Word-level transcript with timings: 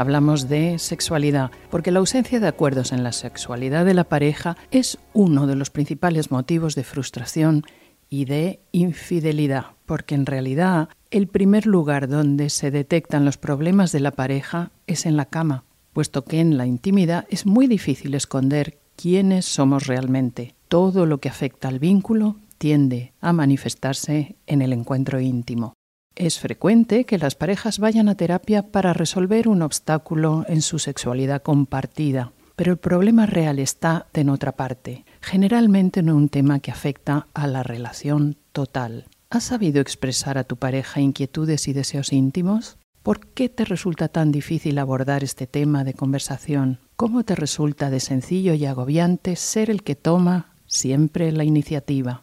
Hablamos 0.00 0.48
de 0.48 0.78
sexualidad, 0.78 1.50
porque 1.70 1.90
la 1.90 1.98
ausencia 1.98 2.40
de 2.40 2.48
acuerdos 2.48 2.92
en 2.92 3.04
la 3.04 3.12
sexualidad 3.12 3.84
de 3.84 3.92
la 3.92 4.04
pareja 4.04 4.56
es 4.70 4.96
uno 5.12 5.46
de 5.46 5.56
los 5.56 5.68
principales 5.68 6.30
motivos 6.30 6.74
de 6.74 6.84
frustración 6.84 7.64
y 8.08 8.24
de 8.24 8.60
infidelidad, 8.72 9.66
porque 9.84 10.14
en 10.14 10.24
realidad 10.24 10.88
el 11.10 11.26
primer 11.26 11.66
lugar 11.66 12.08
donde 12.08 12.48
se 12.48 12.70
detectan 12.70 13.26
los 13.26 13.36
problemas 13.36 13.92
de 13.92 14.00
la 14.00 14.12
pareja 14.12 14.70
es 14.86 15.04
en 15.04 15.18
la 15.18 15.26
cama, 15.26 15.64
puesto 15.92 16.24
que 16.24 16.40
en 16.40 16.56
la 16.56 16.64
intimidad 16.64 17.26
es 17.28 17.44
muy 17.44 17.66
difícil 17.66 18.14
esconder 18.14 18.78
quiénes 18.96 19.44
somos 19.44 19.86
realmente. 19.86 20.54
Todo 20.68 21.04
lo 21.04 21.18
que 21.18 21.28
afecta 21.28 21.68
al 21.68 21.78
vínculo 21.78 22.36
tiende 22.56 23.12
a 23.20 23.34
manifestarse 23.34 24.36
en 24.46 24.62
el 24.62 24.72
encuentro 24.72 25.20
íntimo. 25.20 25.74
Es 26.16 26.38
frecuente 26.38 27.04
que 27.04 27.18
las 27.18 27.34
parejas 27.34 27.78
vayan 27.78 28.08
a 28.08 28.14
terapia 28.14 28.62
para 28.62 28.92
resolver 28.92 29.48
un 29.48 29.62
obstáculo 29.62 30.44
en 30.48 30.60
su 30.60 30.78
sexualidad 30.78 31.42
compartida, 31.42 32.32
pero 32.56 32.72
el 32.72 32.78
problema 32.78 33.26
real 33.26 33.58
está 33.58 34.06
en 34.12 34.28
otra 34.28 34.52
parte, 34.52 35.04
generalmente 35.22 36.00
en 36.00 36.10
un 36.10 36.28
tema 36.28 36.60
que 36.60 36.70
afecta 36.70 37.26
a 37.32 37.46
la 37.46 37.62
relación 37.62 38.36
total. 38.52 39.06
¿Has 39.30 39.44
sabido 39.44 39.80
expresar 39.80 40.36
a 40.36 40.44
tu 40.44 40.56
pareja 40.56 41.00
inquietudes 41.00 41.68
y 41.68 41.72
deseos 41.72 42.12
íntimos? 42.12 42.76
¿Por 43.02 43.26
qué 43.28 43.48
te 43.48 43.64
resulta 43.64 44.08
tan 44.08 44.30
difícil 44.30 44.78
abordar 44.78 45.24
este 45.24 45.46
tema 45.46 45.84
de 45.84 45.94
conversación? 45.94 46.80
¿Cómo 46.96 47.24
te 47.24 47.34
resulta 47.34 47.88
de 47.88 48.00
sencillo 48.00 48.52
y 48.52 48.66
agobiante 48.66 49.36
ser 49.36 49.70
el 49.70 49.82
que 49.82 49.94
toma 49.94 50.52
siempre 50.66 51.32
la 51.32 51.44
iniciativa? 51.44 52.20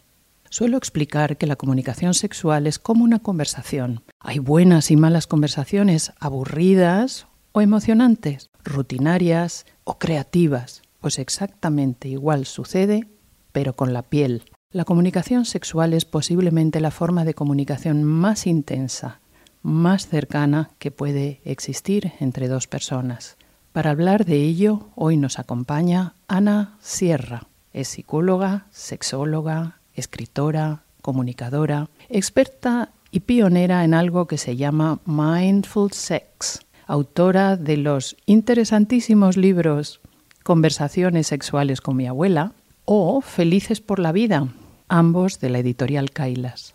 Suelo 0.49 0.77
explicar 0.77 1.37
que 1.37 1.47
la 1.47 1.55
comunicación 1.55 2.13
sexual 2.13 2.67
es 2.67 2.79
como 2.79 3.03
una 3.03 3.19
conversación. 3.19 4.03
Hay 4.19 4.39
buenas 4.39 4.91
y 4.91 4.95
malas 4.95 5.27
conversaciones, 5.27 6.13
aburridas 6.19 7.27
o 7.51 7.61
emocionantes, 7.61 8.49
rutinarias 8.63 9.65
o 9.83 9.97
creativas. 9.97 10.81
Pues 10.99 11.19
exactamente 11.19 12.07
igual 12.07 12.45
sucede, 12.45 13.07
pero 13.51 13.75
con 13.75 13.93
la 13.93 14.03
piel. 14.03 14.43
La 14.71 14.85
comunicación 14.85 15.45
sexual 15.45 15.93
es 15.93 16.05
posiblemente 16.05 16.81
la 16.81 16.91
forma 16.91 17.23
de 17.25 17.33
comunicación 17.33 18.03
más 18.03 18.47
intensa, 18.47 19.19
más 19.63 20.07
cercana 20.07 20.71
que 20.79 20.91
puede 20.91 21.41
existir 21.45 22.13
entre 22.19 22.47
dos 22.47 22.67
personas. 22.67 23.37
Para 23.71 23.91
hablar 23.91 24.25
de 24.25 24.37
ello, 24.37 24.89
hoy 24.95 25.17
nos 25.17 25.39
acompaña 25.39 26.13
Ana 26.27 26.77
Sierra. 26.79 27.47
Es 27.73 27.89
psicóloga, 27.89 28.65
sexóloga, 28.71 29.76
escritora, 29.97 30.83
comunicadora, 31.01 31.89
experta 32.07 32.91
y 33.11 33.21
pionera 33.21 33.83
en 33.83 33.93
algo 33.93 34.27
que 34.27 34.37
se 34.37 34.55
llama 34.55 34.99
Mindful 35.05 35.91
Sex, 35.91 36.61
autora 36.85 37.57
de 37.57 37.75
los 37.77 38.15
interesantísimos 38.25 39.35
libros 39.35 39.99
Conversaciones 40.43 41.27
sexuales 41.27 41.81
con 41.81 41.97
mi 41.97 42.07
abuela 42.07 42.53
o 42.85 43.19
Felices 43.19 43.81
por 43.81 43.99
la 43.99 44.13
vida, 44.13 44.47
ambos 44.87 45.41
de 45.41 45.49
la 45.49 45.59
editorial 45.59 46.11
Kailas. 46.11 46.73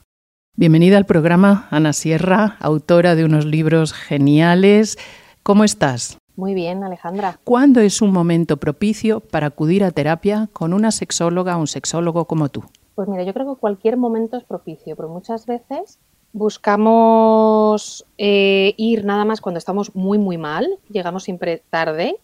Bienvenida 0.55 0.99
al 0.99 1.07
programa, 1.07 1.69
Ana 1.71 1.95
Sierra, 1.95 2.59
autora 2.61 3.15
de 3.15 3.25
unos 3.25 3.47
libros 3.47 3.95
geniales. 3.95 4.99
¿Cómo 5.43 5.65
estás? 5.65 6.19
Muy 6.37 6.53
bien, 6.53 6.85
Alejandra. 6.85 7.39
¿Cuándo 7.45 7.81
es 7.81 8.03
un 8.03 8.13
momento 8.13 8.59
propicio 8.59 9.21
para 9.21 9.47
acudir 9.47 9.85
a 9.85 9.91
terapia 9.91 10.51
con 10.53 10.75
una 10.75 10.91
sexóloga 10.91 11.57
o 11.57 11.61
un 11.61 11.67
sexólogo 11.67 12.27
como 12.27 12.51
tú? 12.51 12.65
Pues 12.95 13.09
mira, 13.09 13.23
yo 13.23 13.33
creo 13.33 13.55
que 13.55 13.61
cualquier 13.61 13.97
momento 13.97 14.37
es 14.37 14.45
propicio, 14.45 14.97
pero 14.97 15.09
muchas 15.09 15.47
veces 15.47 15.99
buscamos 16.33 18.07
eh, 18.19 18.75
ir 18.77 19.05
nada 19.05 19.25
más 19.25 19.41
cuando 19.41 19.59
estamos 19.59 19.95
muy, 19.95 20.19
muy 20.19 20.39
mal, 20.39 20.79
llegamos 20.91 21.25
siempre 21.25 21.63
tarde. 21.71 22.17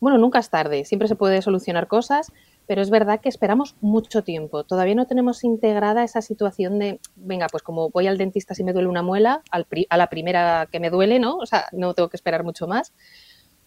Bueno, 0.00 0.18
nunca 0.18 0.38
es 0.38 0.50
tarde, 0.50 0.84
siempre 0.84 1.08
se 1.08 1.16
puede 1.16 1.40
solucionar 1.42 1.86
cosas, 1.86 2.32
pero 2.66 2.82
es 2.82 2.90
verdad 2.90 3.20
que 3.20 3.28
esperamos 3.28 3.76
mucho 3.80 4.24
tiempo. 4.24 4.64
Todavía 4.64 4.94
no 4.94 5.06
tenemos 5.06 5.44
integrada 5.44 6.04
esa 6.04 6.20
situación 6.20 6.78
de, 6.78 7.00
venga, 7.14 7.46
pues 7.50 7.62
como 7.62 7.90
voy 7.90 8.06
al 8.06 8.18
dentista 8.18 8.54
si 8.54 8.64
me 8.64 8.72
duele 8.72 8.88
una 8.88 9.02
muela, 9.02 9.42
a 9.50 9.96
la 9.96 10.06
primera 10.08 10.66
que 10.70 10.80
me 10.80 10.90
duele, 10.90 11.18
¿no? 11.18 11.36
O 11.36 11.46
sea, 11.46 11.66
no 11.72 11.94
tengo 11.94 12.08
que 12.08 12.16
esperar 12.16 12.44
mucho 12.44 12.66
más. 12.66 12.92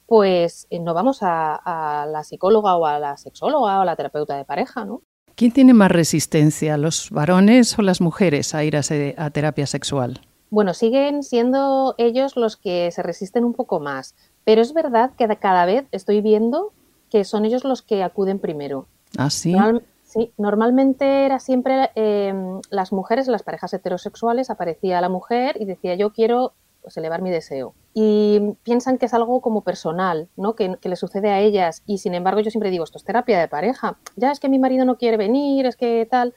Pues 0.06 0.68
eh, 0.72 0.80
no 0.80 0.94
vamos 0.94 1.20
a 1.22 2.08
la 2.12 2.24
psicóloga 2.24 2.76
o 2.76 2.86
a 2.86 3.00
la 3.00 3.18
sexóloga 3.18 3.80
o 3.80 3.82
a 3.82 3.86
la 3.86 3.96
terapeuta 3.96 4.36
de 4.38 4.46
pareja, 4.46 4.86
¿no? 4.86 5.04
¿Quién 5.40 5.54
tiene 5.54 5.74
más 5.74 5.90
resistencia, 5.90 6.78
los 6.78 7.12
varones 7.12 7.80
o 7.80 7.82
las 7.82 8.02
mujeres 8.02 8.54
a 8.54 8.66
ir 8.66 8.76
a, 8.76 9.30
terapia 9.30 9.66
sexual? 9.68 10.20
Bueno, 10.50 10.74
siguen 10.74 11.24
siendo 11.24 11.96
ellos 11.98 12.36
los 12.36 12.58
que 12.58 12.92
se 12.92 13.02
resisten 13.04 13.46
un 13.46 13.54
poco 13.54 13.80
más, 13.80 14.16
pero 14.44 14.62
es 14.62 14.74
verdad 14.74 15.12
que 15.18 15.34
cada 15.38 15.66
vez 15.66 15.86
estoy 15.94 16.20
viendo 16.20 16.74
que 17.10 17.24
son 17.24 17.46
ellos 17.46 17.64
los 17.64 17.82
que 17.82 18.04
acuden 18.04 18.40
primero. 18.40 18.88
¿Ah, 19.18 19.30
sí? 19.30 19.56
sí, 20.04 20.34
normalmente 20.38 21.26
era 21.26 21.40
siempre 21.40 21.90
em, 21.96 22.60
las 22.70 22.92
mujeres, 22.92 23.30
las 23.30 23.44
parejas 23.44 23.74
heterosexuales, 23.74 24.50
aparecía 24.50 25.00
la 25.00 25.08
mujer 25.08 25.56
y 25.58 25.64
decía 25.64 25.96
yo 25.96 26.12
quiero 26.12 26.52
pues, 26.82 26.98
elevar 26.98 27.22
mi 27.22 27.30
deseo. 27.30 27.74
Y 28.02 28.56
piensan 28.64 28.98
que 28.98 29.08
es 29.08 29.14
algo 29.14 29.42
como 29.42 29.60
personal, 29.62 30.30
¿no? 30.38 30.56
Que, 30.56 30.78
le 30.82 30.96
sucede 30.96 31.32
a 31.32 31.42
ellas. 31.42 31.84
Y 31.86 31.98
sin 31.98 32.14
embargo, 32.14 32.40
yo 32.40 32.50
siempre 32.50 32.70
digo, 32.70 32.86
esto 32.86 32.98
es 32.98 33.04
terapia 33.04 33.38
de 33.38 33.50
pareja. 33.50 33.98
Ya 34.16 34.32
es 34.32 34.40
que 34.40 34.48
mi 34.48 34.58
marido 34.58 34.86
no 34.86 34.98
quiere 34.98 35.18
venir, 35.18 35.66
es 35.66 35.76
que 35.76 36.08
tal. 36.10 36.34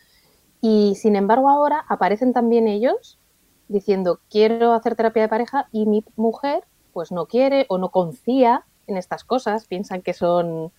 Y 0.61 0.97
sin 0.97 1.15
embargo, 1.15 1.49
ahora 1.49 1.85
aparecen 1.89 2.33
también 2.33 2.67
ellos 2.67 3.21
diciendo, 3.69 4.19
quiero 4.29 4.73
hacer 4.73 4.97
terapia 4.97 5.23
de 5.23 5.29
pareja 5.29 5.69
y 5.71 5.87
mi 5.87 6.05
mujer, 6.17 6.65
pues 6.93 7.13
no 7.13 7.27
quiere 7.27 7.67
o 7.69 7.79
no 7.79 7.91
confía 7.91 8.65
en 8.89 8.97
estas 8.97 9.23
cosas, 9.23 9.69
piensan 9.69 10.03
que 10.03 10.15
son 10.15 10.73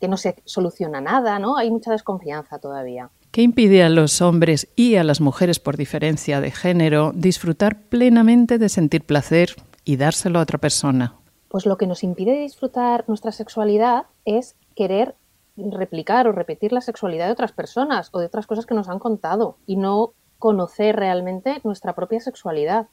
que 0.00 0.08
no 0.08 0.16
se 0.16 0.36
soluciona 0.46 1.02
nada, 1.02 1.38
¿no? 1.38 1.58
Hay 1.58 1.70
mucha 1.70 1.90
desconfianza 1.90 2.58
todavía. 2.58 3.10
¿Qué 3.30 3.42
impide 3.42 3.82
a 3.82 3.90
los 3.90 4.22
hombres 4.22 4.68
y 4.74 4.96
a 4.96 5.04
las 5.04 5.20
mujeres 5.20 5.60
por 5.60 5.76
diferencia 5.76 6.40
de 6.40 6.50
género 6.50 7.12
disfrutar 7.14 7.82
plenamente 7.82 8.56
de 8.56 8.70
sentir 8.70 9.04
placer 9.04 9.50
y 9.90 9.96
dárselo 9.96 10.38
a 10.38 10.42
otra 10.42 10.58
persona? 10.58 11.16
Pues 11.48 11.66
lo 11.66 11.76
que 11.76 11.88
nos 11.88 12.04
impide 12.04 12.40
disfrutar 12.40 13.04
nuestra 13.08 13.32
sexualidad 13.32 14.04
es 14.24 14.54
querer 14.76 15.16
replicar 15.56 16.28
o 16.28 16.32
repetir 16.32 16.72
la 16.72 16.80
sexualidad 16.80 17.26
de 17.26 17.32
otras 17.32 17.50
personas 17.50 18.08
o 18.12 18.20
de 18.20 18.26
otras 18.26 18.46
cosas 18.46 18.66
que 18.66 18.74
nos 18.74 18.88
han 18.88 19.00
contado 19.00 19.58
y 19.66 19.76
no 19.76 20.12
conocer 20.38 20.94
realmente 20.94 21.60
nuestra 21.64 21.96
propia 21.96 22.20
sexualidad, 22.20 22.86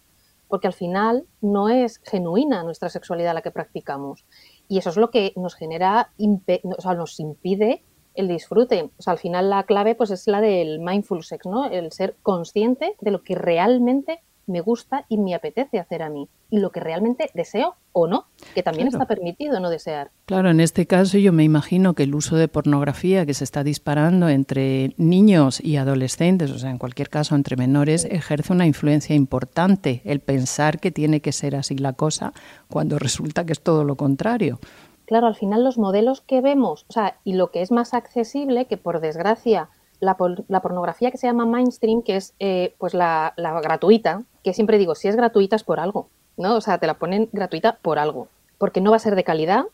porque 0.48 0.66
al 0.66 0.74
final 0.74 1.28
no 1.40 1.70
es 1.70 2.02
genuina 2.04 2.64
nuestra 2.64 2.90
sexualidad 2.90 3.36
la 3.36 3.44
que 3.44 3.52
practicamos 3.52 4.26
y 4.68 4.80
eso 4.80 4.90
es 4.90 4.98
lo 4.98 5.12
que 5.12 5.34
nos 5.36 5.54
genera, 5.54 6.10
o 6.18 6.82
sea, 6.82 6.96
nos 6.96 7.20
impide 7.20 7.84
el 8.16 8.28
disfrute. 8.28 8.90
O 8.98 9.02
sea, 9.04 9.14
al 9.14 9.20
final 9.20 9.52
la 9.52 9.64
clave 9.64 9.94
pues 9.94 10.10
es 10.10 10.26
la 10.26 10.42
del 10.42 10.80
mindful 10.80 11.24
sex, 11.24 11.46
¿no? 11.46 11.66
El 11.66 11.92
ser 11.92 12.18
consciente 12.24 12.96
de 13.02 13.12
lo 13.12 13.22
que 13.22 13.36
realmente 13.36 14.24
me 14.48 14.62
gusta 14.62 15.06
y 15.10 15.18
me 15.18 15.36
apetece 15.36 15.80
hacer 15.80 16.02
a 16.02 16.10
mí 16.10 16.28
y 16.50 16.60
lo 16.60 16.72
que 16.72 16.80
realmente 16.80 17.30
deseo 17.34 17.76
o 17.92 18.08
no, 18.08 18.28
que 18.56 18.64
también 18.64 18.88
está 18.88 19.06
permitido 19.06 19.60
no 19.60 19.70
desear. 19.70 20.12
Claro, 20.26 20.50
en 20.50 20.60
este 20.60 20.86
caso 20.86 21.18
yo 21.18 21.34
me 21.34 21.44
imagino 21.44 21.94
que 21.94 22.04
el 22.04 22.16
uso 22.16 22.36
de 22.38 22.48
pornografía 22.48 23.26
que 23.26 23.34
se 23.34 23.44
está 23.44 23.64
disparando 23.64 24.30
entre 24.30 24.94
niños 24.98 25.60
y 25.64 25.78
adolescentes, 25.78 26.52
o 26.52 26.60
sea, 26.60 26.70
en 26.70 26.78
cualquier 26.78 27.10
caso 27.10 27.36
entre 27.36 27.58
menores, 27.58 28.06
ejerce 28.06 28.54
una 28.54 28.66
influencia 28.66 29.16
importante 29.16 30.02
el 30.06 30.20
pensar 30.20 30.80
que 30.80 30.92
tiene 30.92 31.22
que 31.22 31.32
ser 31.32 31.56
así 31.56 31.78
la 31.78 31.94
cosa 31.94 32.34
cuando 32.70 33.00
resulta 33.00 33.46
que 33.46 33.54
es 33.54 33.62
todo 33.62 33.84
lo 33.84 33.96
contrario. 33.96 34.60
claro, 35.06 35.28
al 35.28 35.36
final 35.36 35.64
los 35.64 35.78
modelos 35.78 36.22
que 36.22 36.42
vemos, 36.42 36.86
o 36.88 36.94
sea, 36.94 37.18
y 37.24 37.34
lo 37.34 37.52
que 37.52 37.62
es 37.62 37.72
más 37.72 37.94
accesible, 37.94 38.66
que 38.66 38.78
por 38.78 39.02
desgracia 39.02 39.70
la, 40.00 40.16
pornografía 40.16 41.12
que 41.12 41.18
se 41.18 41.28
llama 41.28 41.46
mainstream, 41.46 42.02
que 42.02 42.16
es 42.16 42.34
eh, 42.40 42.76
pues 42.78 42.94
la, 42.94 43.34
gratuita, 43.38 44.24
que 44.44 44.54
siempre 44.54 44.78
digo, 44.78 44.96
si 44.96 45.08
es 45.08 45.16
gratuita 45.16 45.56
es 45.56 45.64
por 45.64 45.80
algo, 45.80 46.10
¿no? 46.38 46.56
O 46.56 46.62
sea, 46.62 46.78
te 46.78 46.88
la 46.88 46.96
ponen 46.96 47.30
gratuita 47.32 47.78
por 47.82 48.00
algo, 48.00 48.28
porque 48.58 48.82
no 48.82 48.92
va 48.92 48.98
a 48.98 49.00
ser 49.00 49.16
de 49.16 49.24
calidad, 49.24 49.66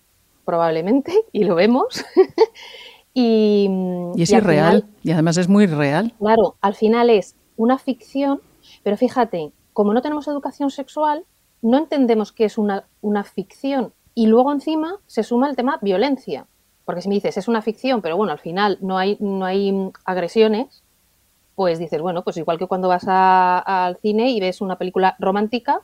probablemente, 0.45 1.13
y 1.31 1.43
lo 1.43 1.55
vemos. 1.55 2.03
y, 3.13 3.69
es 4.17 4.31
irreal, 4.31 4.85
y 5.03 5.11
además 5.11 5.37
es 5.37 5.47
muy 5.47 5.67
real. 5.67 6.13
Claro, 6.19 6.55
al 6.61 6.75
final 6.75 7.09
es 7.09 7.35
una 7.57 7.77
ficción, 7.77 8.41
pero 8.83 8.97
fíjate, 8.97 9.51
como 9.73 9.93
no 9.93 10.01
tenemos 10.01 10.27
educación 10.27 10.69
sexual, 10.69 11.25
no 11.61 11.77
entendemos 11.77 12.31
que 12.31 12.45
es 12.45 12.57
una, 12.57 12.85
una 13.01 13.23
ficción. 13.23 13.93
Y 14.15 14.27
luego 14.27 14.51
encima 14.51 14.99
se 15.07 15.23
suma 15.23 15.49
el 15.49 15.55
tema 15.55 15.79
violencia. 15.81 16.45
Porque 16.85 17.01
si 17.01 17.09
me 17.09 17.15
dices, 17.15 17.37
es 17.37 17.47
una 17.47 17.61
ficción, 17.61 18.01
pero 18.01 18.17
bueno, 18.17 18.33
al 18.33 18.39
final 18.39 18.77
no 18.81 18.97
hay, 18.97 19.17
no 19.19 19.45
hay 19.45 19.91
agresiones, 20.05 20.83
pues 21.55 21.79
dices, 21.79 22.01
bueno, 22.01 22.23
pues 22.23 22.37
igual 22.37 22.57
que 22.57 22.67
cuando 22.67 22.87
vas 22.87 23.05
al 23.07 23.97
cine 23.97 24.31
y 24.31 24.39
ves 24.39 24.61
una 24.61 24.77
película 24.77 25.15
romántica, 25.19 25.81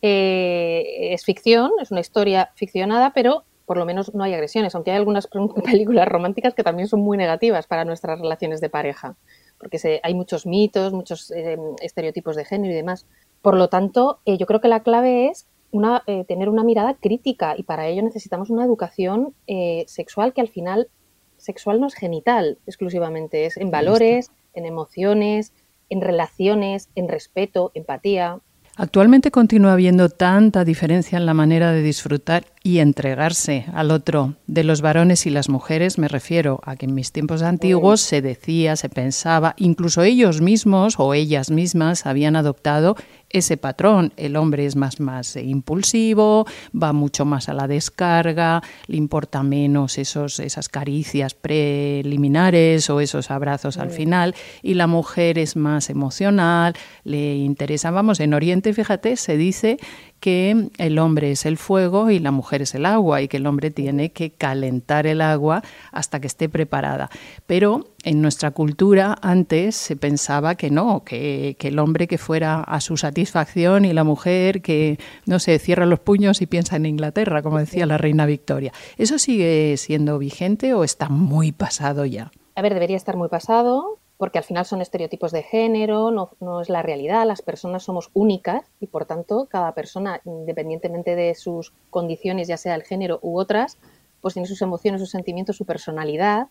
eh, 0.00 1.12
es 1.12 1.24
ficción, 1.24 1.72
es 1.80 1.90
una 1.90 2.00
historia 2.00 2.50
ficcionada, 2.54 3.12
pero 3.12 3.44
por 3.66 3.76
lo 3.76 3.84
menos 3.84 4.14
no 4.14 4.24
hay 4.24 4.32
agresiones, 4.32 4.74
aunque 4.74 4.92
hay 4.92 4.96
algunas 4.96 5.28
películas 5.64 6.08
románticas 6.08 6.54
que 6.54 6.62
también 6.62 6.88
son 6.88 7.00
muy 7.00 7.18
negativas 7.18 7.66
para 7.66 7.84
nuestras 7.84 8.18
relaciones 8.18 8.60
de 8.60 8.70
pareja, 8.70 9.16
porque 9.58 10.00
hay 10.02 10.14
muchos 10.14 10.46
mitos, 10.46 10.92
muchos 10.92 11.30
eh, 11.32 11.58
estereotipos 11.82 12.36
de 12.36 12.44
género 12.44 12.72
y 12.72 12.76
demás. 12.76 13.06
Por 13.42 13.56
lo 13.56 13.68
tanto, 13.68 14.20
eh, 14.24 14.38
yo 14.38 14.46
creo 14.46 14.60
que 14.60 14.68
la 14.68 14.82
clave 14.82 15.28
es 15.28 15.46
una, 15.70 16.02
eh, 16.06 16.24
tener 16.24 16.48
una 16.48 16.64
mirada 16.64 16.94
crítica 16.94 17.54
y 17.56 17.62
para 17.62 17.86
ello 17.86 18.02
necesitamos 18.02 18.50
una 18.50 18.64
educación 18.64 19.34
eh, 19.46 19.84
sexual 19.86 20.32
que 20.32 20.40
al 20.40 20.48
final 20.48 20.88
sexual 21.36 21.80
no 21.80 21.86
es 21.86 21.94
genital 21.94 22.58
exclusivamente, 22.66 23.46
es 23.46 23.56
en 23.56 23.70
valores, 23.70 24.30
en 24.54 24.66
emociones, 24.66 25.52
en 25.88 26.00
relaciones, 26.00 26.88
en 26.94 27.08
respeto, 27.08 27.70
empatía. 27.74 28.40
Actualmente 28.76 29.30
continúa 29.30 29.72
habiendo 29.72 30.08
tanta 30.08 30.64
diferencia 30.64 31.18
en 31.18 31.26
la 31.26 31.34
manera 31.34 31.72
de 31.72 31.82
disfrutar 31.82 32.44
y 32.62 32.78
entregarse 32.78 33.66
al 33.72 33.90
otro 33.90 34.34
de 34.46 34.64
los 34.64 34.80
varones 34.80 35.26
y 35.26 35.30
las 35.30 35.48
mujeres. 35.48 35.98
Me 35.98 36.08
refiero 36.08 36.60
a 36.64 36.76
que 36.76 36.86
en 36.86 36.94
mis 36.94 37.12
tiempos 37.12 37.42
antiguos 37.42 38.00
se 38.00 38.22
decía, 38.22 38.76
se 38.76 38.88
pensaba, 38.88 39.54
incluso 39.56 40.02
ellos 40.02 40.40
mismos 40.40 40.94
o 40.98 41.14
ellas 41.14 41.50
mismas 41.50 42.06
habían 42.06 42.36
adoptado 42.36 42.96
ese 43.30 43.56
patrón. 43.56 44.12
El 44.16 44.36
hombre 44.36 44.66
es 44.66 44.76
más, 44.76 45.00
más 45.00 45.36
impulsivo, 45.36 46.46
va 46.74 46.92
mucho 46.92 47.24
más 47.24 47.48
a 47.48 47.54
la 47.54 47.66
descarga, 47.66 48.62
le 48.86 48.96
importa 48.96 49.42
menos 49.42 49.98
esos, 49.98 50.40
esas 50.40 50.68
caricias 50.68 51.34
preliminares 51.34 52.88
o 52.90 53.00
esos 53.00 53.30
abrazos 53.30 53.78
al 53.78 53.90
final, 53.90 54.34
y 54.62 54.74
la 54.74 54.86
mujer 54.86 55.38
es 55.38 55.56
más 55.56 55.90
emocional, 55.90 56.74
le 57.04 57.36
interesa, 57.36 57.90
vamos, 57.90 58.20
en 58.20 58.34
Oriente, 58.34 58.72
fíjate, 58.72 59.16
se 59.16 59.36
dice 59.36 59.78
que 60.20 60.70
el 60.78 60.98
hombre 60.98 61.30
es 61.30 61.46
el 61.46 61.56
fuego 61.56 62.10
y 62.10 62.18
la 62.18 62.30
mujer 62.30 62.62
es 62.62 62.74
el 62.74 62.86
agua 62.86 63.22
y 63.22 63.28
que 63.28 63.36
el 63.36 63.46
hombre 63.46 63.70
tiene 63.70 64.10
que 64.10 64.30
calentar 64.30 65.06
el 65.06 65.20
agua 65.20 65.62
hasta 65.92 66.20
que 66.20 66.26
esté 66.26 66.48
preparada. 66.48 67.10
Pero 67.46 67.88
en 68.04 68.22
nuestra 68.22 68.50
cultura 68.50 69.16
antes 69.22 69.76
se 69.76 69.96
pensaba 69.96 70.54
que 70.54 70.70
no, 70.70 71.02
que, 71.04 71.56
el 71.58 71.78
hombre 71.78 72.08
que 72.08 72.18
fuera 72.18 72.60
a 72.60 72.80
su 72.80 72.96
satisfacción 72.96 73.84
y 73.84 73.92
la 73.92 74.04
mujer 74.04 74.62
que, 74.62 74.98
no 75.26 75.38
sé, 75.38 75.58
cierra 75.58 75.86
los 75.86 76.00
puños 76.00 76.40
y 76.40 76.46
piensa 76.46 76.76
en 76.76 76.86
Inglaterra, 76.86 77.42
como 77.42 77.58
decía 77.58 77.86
la 77.86 77.98
reina 77.98 78.26
Victoria. 78.26 78.72
¿Eso 78.96 79.18
sigue 79.18 79.76
siendo 79.76 80.18
vigente 80.18 80.74
o 80.74 80.84
está 80.84 81.08
muy 81.08 81.52
pasado 81.52 82.06
ya? 82.06 82.32
A 82.54 82.62
ver, 82.62 82.74
debería 82.74 82.96
estar 82.96 83.16
muy 83.16 83.28
pasado 83.28 83.98
porque 84.18 84.38
al 84.38 84.44
final 84.44 84.66
son 84.66 84.80
estereotipos 84.82 85.30
de 85.30 85.44
género, 85.44 86.10
no, 86.10 86.60
es 86.60 86.68
la 86.68 86.82
realidad, 86.82 87.24
las 87.24 87.40
personas 87.40 87.84
somos 87.84 88.10
únicas 88.14 88.64
y 88.80 88.88
por 88.88 89.06
tanto 89.06 89.46
cada 89.48 89.72
persona, 89.72 90.20
independientemente 90.24 91.14
de 91.14 91.36
sus 91.36 91.72
condiciones, 91.88 92.48
ya 92.48 92.56
sea 92.56 92.74
el 92.74 92.82
género 92.82 93.20
u 93.22 93.38
otras, 93.38 93.78
pues 94.20 94.34
tiene 94.34 94.48
sus 94.48 94.60
emociones, 94.60 95.00
sus 95.00 95.10
sentimientos, 95.10 95.56
su 95.56 95.64
personalidad 95.64 96.48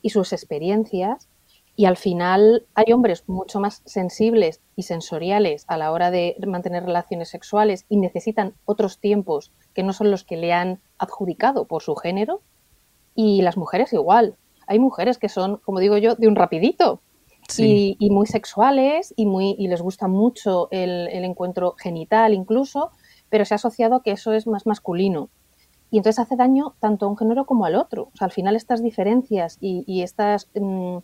y 0.00 0.10
sus 0.10 0.32
experiencias. 0.32 1.28
Y 1.76 1.84
al 1.84 1.98
final 1.98 2.66
hay 2.74 2.92
hombres 2.92 3.24
mucho 3.28 3.60
más 3.60 3.82
sensibles 3.84 4.60
y 4.74 4.84
sensoriales 4.84 5.64
a 5.68 5.76
la 5.76 5.92
hora 5.92 6.10
de 6.10 6.36
mantener 6.46 6.84
relaciones 6.84 7.28
sexuales 7.28 7.84
y 7.90 7.98
necesitan 7.98 8.54
otros 8.64 8.98
tiempos 8.98 9.52
que 9.74 9.82
no 9.82 9.92
son 9.92 10.10
los 10.10 10.24
que 10.24 10.38
le 10.38 10.54
han 10.54 10.80
adjudicado 10.98 11.66
por 11.66 11.82
su 11.82 11.94
género. 11.96 12.40
Y 13.14 13.42
las 13.42 13.58
mujeres 13.58 13.92
igual. 13.92 14.36
Hay 14.66 14.78
mujeres 14.78 15.18
que 15.18 15.28
son, 15.28 15.58
como 15.58 15.80
digo 15.80 15.98
yo, 15.98 16.14
de 16.14 16.26
un 16.28 16.36
rapidito 16.36 17.00
y, 17.58 17.96
muy 18.10 18.26
sexuales 18.26 19.12
y, 19.16 19.26
muy, 19.26 19.54
y 19.58 19.68
les 19.68 19.82
gusta 19.82 20.08
mucho 20.08 20.68
el, 20.70 21.08
encuentro 21.24 21.74
genital 21.78 22.34
incluso, 22.34 22.90
pero 23.28 23.44
se 23.44 23.54
ha 23.54 23.56
asociado 23.56 23.96
a 23.96 24.02
que 24.02 24.12
eso 24.12 24.32
es 24.32 24.46
más 24.46 24.66
masculino. 24.66 25.30
Y 25.90 25.96
entonces 25.96 26.20
hace 26.20 26.36
daño 26.36 26.74
tanto 26.78 27.06
a 27.06 27.08
un 27.08 27.16
género 27.16 27.46
como 27.46 27.64
al 27.64 27.74
otro. 27.74 28.10
O 28.12 28.16
sea, 28.16 28.26
al 28.26 28.32
final 28.32 28.54
estas 28.54 28.82
diferencias 28.82 29.58
y, 29.60 30.02
estas, 30.02 30.48
mm, 30.54 30.98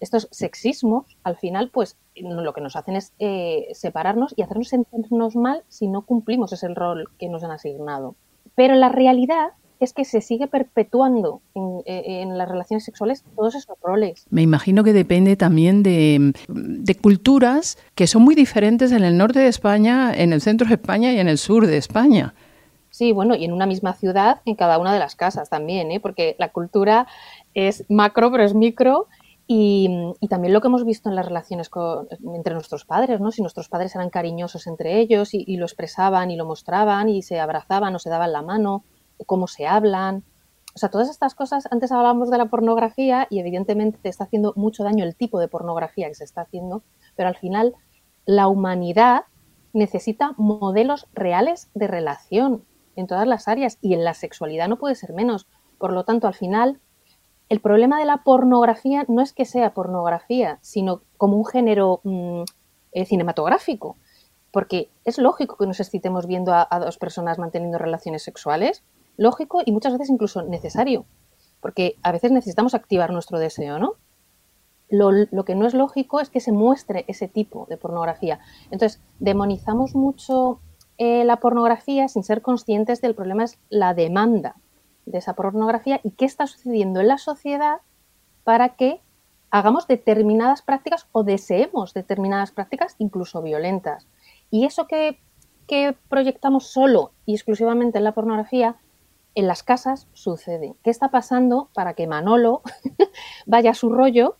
estos 0.00 0.28
sexismos, 0.30 1.16
al 1.24 1.36
final, 1.36 1.70
pues 1.70 1.96
lo 2.14 2.52
que 2.52 2.60
nos 2.60 2.76
hacen 2.76 2.96
es 2.96 3.14
eh, 3.18 3.68
separarnos 3.72 4.34
y 4.36 4.42
hacernos 4.42 4.68
sentirnos 4.68 5.36
mal 5.36 5.64
si 5.68 5.88
no 5.88 6.02
cumplimos 6.02 6.52
ese 6.52 6.68
rol 6.68 7.08
que 7.18 7.28
nos 7.28 7.42
han 7.44 7.50
asignado. 7.50 8.14
Pero 8.54 8.74
la 8.74 8.90
realidad 8.90 9.52
es 9.80 9.92
que 9.92 10.04
se 10.04 10.20
sigue 10.20 10.46
perpetuando 10.46 11.40
eh, 11.54 12.22
en, 12.22 12.38
las 12.38 12.48
relaciones 12.48 12.84
sexuales 12.84 13.24
todos 13.34 13.54
esos 13.54 13.76
roles. 13.82 14.26
Me 14.30 14.42
imagino 14.42 14.84
que 14.84 14.92
depende 14.92 15.36
también 15.36 15.82
de, 15.82 16.32
culturas 17.00 17.78
que 17.94 18.06
son 18.06 18.22
muy 18.22 18.34
diferentes 18.34 18.92
en 18.92 19.04
el 19.04 19.18
norte 19.18 19.40
de 19.40 19.48
España, 19.48 20.12
en 20.14 20.32
el 20.32 20.40
centro 20.40 20.66
de 20.68 20.74
España 20.74 21.12
y 21.12 21.18
en 21.18 21.28
el 21.28 21.38
sur 21.38 21.66
de 21.66 21.76
España. 21.76 22.34
Sí, 22.90 23.12
bueno, 23.12 23.34
y 23.34 23.44
en 23.44 23.52
una 23.52 23.66
misma 23.66 23.92
ciudad, 23.92 24.40
en 24.46 24.54
cada 24.54 24.78
una 24.78 24.94
de 24.94 24.98
las 24.98 25.16
casas 25.16 25.50
también, 25.50 25.90
¿eh? 25.90 26.00
porque 26.00 26.34
la 26.38 26.48
cultura 26.50 27.06
es 27.52 27.84
macro, 27.90 28.30
pero 28.30 28.44
es 28.44 28.54
micro. 28.54 29.08
Y, 29.48 29.88
también 30.28 30.52
lo 30.52 30.60
que 30.60 30.66
hemos 30.66 30.84
visto 30.84 31.08
en 31.08 31.14
las 31.14 31.24
relaciones 31.24 31.70
entre 32.34 32.54
nuestros 32.54 32.84
padres, 32.84 33.20
¿no? 33.20 33.30
Si 33.30 33.42
nuestros 33.42 33.68
padres 33.68 33.94
eran 33.94 34.10
cariñosos 34.10 34.66
entre 34.66 34.98
ellos 34.98 35.34
y 35.34 35.56
lo 35.56 35.66
expresaban 35.66 36.32
y 36.32 36.36
lo 36.36 36.44
mostraban 36.46 37.08
y 37.08 37.22
se 37.22 37.38
abrazaban 37.38 37.94
o 37.94 38.00
se 38.00 38.10
daban 38.10 38.32
la 38.32 38.42
mano, 38.42 38.82
cómo 39.24 39.46
se 39.46 39.66
hablan. 39.66 40.24
O 40.74 40.78
sea, 40.78 40.90
todas 40.90 41.08
estas 41.08 41.34
cosas, 41.34 41.66
antes 41.70 41.90
hablábamos 41.90 42.30
de 42.30 42.38
la 42.38 42.46
pornografía 42.46 43.26
y 43.30 43.38
evidentemente 43.38 43.98
te 44.02 44.08
está 44.10 44.24
haciendo 44.24 44.52
mucho 44.56 44.84
daño 44.84 45.04
el 45.04 45.16
tipo 45.16 45.40
de 45.40 45.48
pornografía 45.48 46.08
que 46.08 46.14
se 46.14 46.24
está 46.24 46.42
haciendo, 46.42 46.82
pero 47.14 47.28
al 47.28 47.36
final 47.36 47.74
la 48.26 48.48
humanidad 48.48 49.24
necesita 49.72 50.34
modelos 50.36 51.06
reales 51.14 51.70
de 51.74 51.86
relación 51.86 52.64
en 52.96 53.06
todas 53.06 53.26
las 53.26 53.46
áreas 53.46 53.78
y 53.80 53.94
en 53.94 54.04
la 54.04 54.14
sexualidad 54.14 54.68
no 54.68 54.78
puede 54.78 54.94
ser 54.94 55.12
menos. 55.12 55.46
Por 55.78 55.92
lo 55.92 56.04
tanto, 56.04 56.26
al 56.26 56.34
final, 56.34 56.80
el 57.48 57.60
problema 57.60 57.98
de 57.98 58.06
la 58.06 58.24
pornografía 58.24 59.04
no 59.08 59.22
es 59.22 59.32
que 59.32 59.44
sea 59.44 59.74
pornografía, 59.74 60.58
sino 60.62 61.02
como 61.16 61.36
un 61.36 61.46
género 61.46 62.00
mm, 62.04 62.42
eh, 62.92 63.04
cinematográfico. 63.04 63.96
Porque 64.50 64.90
es 65.04 65.18
lógico 65.18 65.56
que 65.56 65.66
nos 65.66 65.80
excitemos 65.80 66.26
viendo 66.26 66.54
a, 66.54 66.66
dos 66.80 66.96
personas 66.96 67.38
manteniendo 67.38 67.78
relaciones 67.78 68.22
sexuales, 68.22 68.82
lógico 69.16 69.62
y 69.64 69.72
muchas 69.72 69.92
veces 69.92 70.10
incluso 70.10 70.42
necesario, 70.42 71.06
porque 71.60 71.96
a 72.02 72.12
veces 72.12 72.32
necesitamos 72.32 72.74
activar 72.74 73.12
nuestro 73.12 73.38
deseo, 73.38 73.78
¿no? 73.78 73.94
Lo, 74.88 75.44
que 75.44 75.56
no 75.56 75.66
es 75.66 75.74
lógico 75.74 76.20
es 76.20 76.30
que 76.30 76.38
se 76.38 76.52
muestre 76.52 77.04
ese 77.08 77.26
tipo 77.26 77.66
de 77.68 77.76
pornografía. 77.76 78.38
Entonces, 78.70 79.00
demonizamos 79.18 79.96
mucho 79.96 80.60
eh, 80.96 81.24
la 81.24 81.40
pornografía 81.40 82.06
sin 82.06 82.22
ser 82.22 82.40
conscientes 82.40 83.00
del 83.00 83.16
problema 83.16 83.44
es 83.44 83.58
la 83.68 83.94
demanda 83.94 84.54
de 85.04 85.18
esa 85.18 85.34
pornografía 85.34 86.00
y 86.04 86.12
qué 86.12 86.24
está 86.24 86.46
sucediendo 86.46 87.00
en 87.00 87.08
la 87.08 87.18
sociedad 87.18 87.80
para 88.44 88.76
que 88.76 89.00
hagamos 89.50 89.88
determinadas 89.88 90.62
prácticas 90.62 91.08
o 91.12 91.24
deseemos 91.24 91.92
determinadas 91.92 92.52
prácticas, 92.52 92.94
incluso 92.98 93.42
violentas. 93.42 94.06
Y 94.50 94.66
eso 94.66 94.86
que, 94.86 95.20
que 95.66 95.96
proyectamos 96.08 96.68
solo 96.68 97.12
y 97.24 97.34
exclusivamente 97.34 97.98
en 97.98 98.04
la 98.04 98.12
pornografía 98.12 98.76
en 99.36 99.46
las 99.46 99.62
casas 99.62 100.08
sucede. 100.14 100.74
¿Qué 100.82 100.90
está 100.90 101.10
pasando 101.10 101.68
para 101.74 101.94
que 101.94 102.08
Manolo 102.08 102.62
vaya 103.46 103.70
a 103.70 103.74
su 103.74 103.90
rollo 103.90 104.36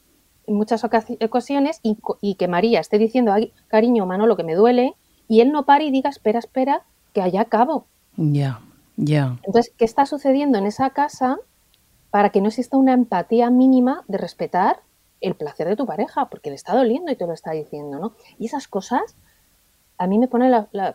en 0.47 0.55
muchas 0.55 0.85
ocasiones 0.85 1.81
y, 1.83 2.35
que 2.37 2.49
María 2.49 2.81
esté 2.81 2.99
diciendo, 2.99 3.35
cariño, 3.69 4.07
Manolo, 4.07 4.37
que 4.37 4.45
me 4.45 4.55
duele, 4.55 4.95
y 5.29 5.41
él 5.41 5.53
no 5.53 5.67
pare 5.67 5.85
y 5.85 5.91
diga, 5.91 6.09
espera, 6.09 6.38
espera, 6.38 6.85
que 7.12 7.21
allá 7.21 7.43
acabo? 7.43 7.87
Ya, 8.17 8.61
ya. 8.97 9.38
Entonces, 9.43 9.73
¿qué 9.76 9.85
está 9.85 10.07
sucediendo 10.07 10.57
en 10.59 10.67
esa 10.67 10.91
casa 10.91 11.38
para 12.11 12.31
que 12.31 12.41
no 12.41 12.49
exista 12.49 12.76
una 12.76 12.95
empatía 12.95 13.50
mínima 13.50 14.05
de 14.09 14.19
respetar 14.19 14.81
el 15.21 15.35
placer 15.35 15.69
de 15.69 15.76
tu 15.76 15.85
pareja? 15.85 16.31
Porque 16.31 16.50
le 16.50 16.57
está 16.57 16.75
doliendo 16.75 17.11
y 17.11 17.17
te 17.17 17.26
lo 17.26 17.33
está 17.33 17.50
diciendo, 17.50 17.99
¿no? 17.99 18.15
Y 18.38 18.47
esas 18.47 18.69
cosas 18.69 19.17
a 19.99 20.07
mí 20.07 20.19
me 20.19 20.29
ponen 20.29 20.53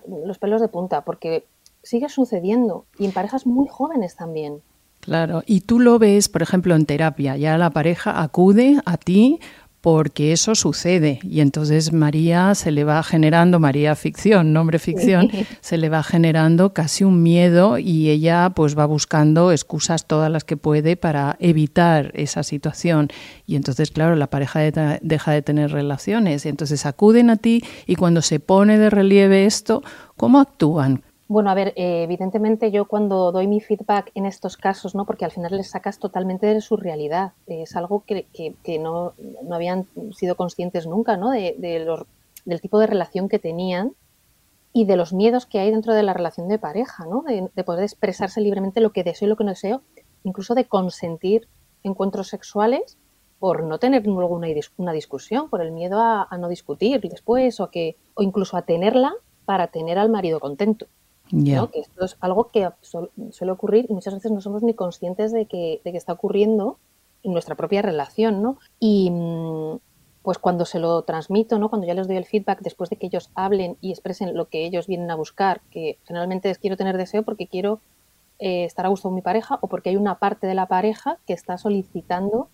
los 0.08 0.40
pelos 0.40 0.62
de 0.62 0.70
punta, 0.70 1.02
porque 1.02 1.46
sigue 1.84 2.10
sucediendo 2.10 2.86
y 2.98 3.06
en 3.06 3.12
parejas 3.12 3.46
muy 3.46 3.68
jóvenes 3.68 4.16
también. 4.16 4.62
Claro, 5.00 5.42
y 5.48 5.62
tú 5.62 5.80
lo 5.80 5.98
ves, 5.98 6.30
por 6.30 6.44
ejemplo, 6.44 6.76
en 6.76 6.86
terapia, 6.86 7.36
ya 7.36 7.58
la 7.58 7.72
pareja 7.72 8.22
acude 8.22 8.80
a 8.86 8.98
ti 8.98 9.40
porque 9.82 10.32
eso 10.32 10.54
sucede 10.54 11.20
y 11.24 11.40
entonces 11.40 11.92
María 11.92 12.54
se 12.54 12.72
le 12.72 12.84
va 12.84 13.02
generando, 13.02 13.60
María 13.60 13.96
ficción, 13.96 14.54
nombre 14.54 14.78
ficción, 14.78 15.30
se 15.62 15.78
le 15.78 15.90
va 15.90 16.04
generando 16.04 16.72
casi 16.72 17.04
un 17.04 17.24
miedo 17.24 17.80
y 17.80 18.12
ella 18.12 18.52
pues 18.56 18.78
va 18.78 18.86
buscando 18.86 19.52
excusas 19.52 20.06
todas 20.06 20.32
las 20.32 20.44
que 20.44 20.56
puede 20.56 20.98
para 20.98 21.36
evitar 21.40 22.12
esa 22.14 22.44
situación 22.44 23.10
y 23.48 23.56
entonces 23.56 23.90
claro, 23.90 24.16
la 24.16 24.30
pareja 24.30 24.60
deja 25.02 25.32
de 25.32 25.42
tener 25.42 25.72
relaciones 25.72 26.46
y 26.46 26.50
entonces 26.50 26.86
acuden 26.86 27.32
a 27.32 27.38
ti 27.38 27.64
y 27.88 27.96
cuando 27.96 28.22
se 28.22 28.40
pone 28.40 28.78
de 28.78 28.92
relieve 28.92 29.48
esto, 29.48 29.82
¿cómo 30.16 30.40
actúan? 30.40 31.02
Bueno, 31.32 31.50
a 31.50 31.54
ver, 31.54 31.70
eh, 31.78 32.04
evidentemente 32.04 32.72
yo 32.72 32.84
cuando 32.84 33.32
doy 33.32 33.48
mi 33.48 33.62
feedback 33.62 34.12
en 34.16 34.26
estos 34.26 34.58
casos, 34.58 34.96
¿no? 34.96 35.06
porque 35.06 35.24
al 35.24 35.32
final 35.32 35.56
les 35.56 35.70
sacas 35.70 35.98
totalmente 35.98 36.46
de 36.46 36.60
su 36.60 36.76
realidad, 36.76 37.32
es 37.48 37.78
algo 37.78 38.04
que, 38.06 38.26
no, 38.82 39.14
habían 39.50 39.88
sido 40.12 40.36
conscientes 40.36 40.88
nunca, 40.88 41.16
¿no? 41.16 41.30
De, 41.30 41.56
del 42.44 42.60
tipo 42.60 42.80
de 42.80 42.88
relación 42.88 43.30
que 43.30 43.40
tenían 43.40 43.94
y 44.74 44.84
de 44.84 44.98
los 44.98 45.14
miedos 45.14 45.46
que 45.46 45.60
hay 45.60 45.72
dentro 45.72 45.94
de 45.94 46.04
la 46.04 46.12
relación 46.12 46.50
de 46.50 46.60
pareja, 46.60 47.06
¿no? 47.06 47.24
de, 47.24 47.64
poder 47.64 47.86
expresarse 47.86 48.42
libremente 48.42 48.82
lo 48.82 48.92
que 48.92 49.06
deseo 49.06 49.28
y 49.28 49.30
lo 49.30 49.38
que 49.38 49.46
no 49.46 49.52
deseo, 49.52 49.84
incluso 50.26 50.54
de 50.54 50.66
consentir 50.66 51.48
encuentros 51.84 52.28
sexuales 52.28 52.98
por 53.40 53.64
no 53.64 53.80
tener 53.80 54.06
luego 54.06 54.36
una, 54.36 54.48
una 54.76 54.92
discusión, 54.92 55.50
por 55.50 55.62
el 55.62 55.72
miedo 55.72 55.98
a, 56.02 56.28
no 56.38 56.50
discutir 56.50 57.00
después 57.00 57.62
o, 57.62 57.70
que, 57.70 57.96
o 58.16 58.22
incluso 58.22 58.58
a 58.58 58.64
tenerla 58.64 59.14
para 59.46 59.68
tener 59.68 59.98
al 59.98 60.10
marido 60.10 60.42
contento. 60.42 60.88
Que 61.70 61.80
esto 61.80 62.06
es 62.06 62.18
algo 62.20 62.50
que 62.50 62.70
suele 62.82 63.52
ocurrir 63.52 63.86
y 63.90 63.94
muchas 63.94 64.14
veces 64.14 64.32
no 64.32 64.42
somos 64.42 64.64
ni 64.64 64.74
conscientes 64.74 65.32
de 65.32 65.46
que, 65.46 65.82
de 65.84 65.92
que 65.92 65.98
está 65.98 66.14
ocurriendo 66.14 66.78
en 67.24 67.34
nuestra 67.34 67.56
propia 67.56 67.82
relación, 67.82 68.42
¿no? 68.42 68.58
Y 68.80 69.10
mm, 69.12 69.78
pues 70.24 70.38
cuando 70.38 70.66
se 70.66 70.80
lo 70.80 71.02
transmito, 71.04 71.58
¿no? 71.58 71.70
Cuando 71.70 71.88
ya 71.88 71.94
les 71.94 72.08
doy 72.08 72.18
el 72.18 72.26
feedback 72.26 72.62
después 72.62 72.90
de 72.90 72.98
que 72.98 73.08
ellos 73.08 73.32
hablen 73.36 73.78
y 73.82 73.92
expresen 73.92 74.36
lo 74.36 74.50
que 74.50 74.66
ellos 74.66 74.88
vienen 74.88 75.10
a 75.12 75.16
buscar, 75.16 75.62
que 75.72 75.98
generalmente 76.06 76.50
es 76.50 76.58
quiero 76.58 76.78
tener 76.78 76.98
deseo 76.98 77.24
porque 77.24 77.48
quiero 77.48 77.80
eh, 78.40 78.66
estar 78.66 78.86
a 78.86 78.90
gusto 78.90 79.10
con 79.10 79.16
mi 79.16 79.22
pareja 79.22 79.58
o 79.62 79.68
porque 79.68 79.90
hay 79.90 79.96
una 79.96 80.20
parte 80.20 80.48
de 80.48 80.56
la 80.56 80.68
pareja 80.68 81.18
que 81.26 81.34
está 81.34 81.58
solicitando 81.58 82.50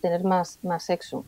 tener 0.00 0.24
más, 0.24 0.58
más 0.62 0.84
sexo. 0.84 1.24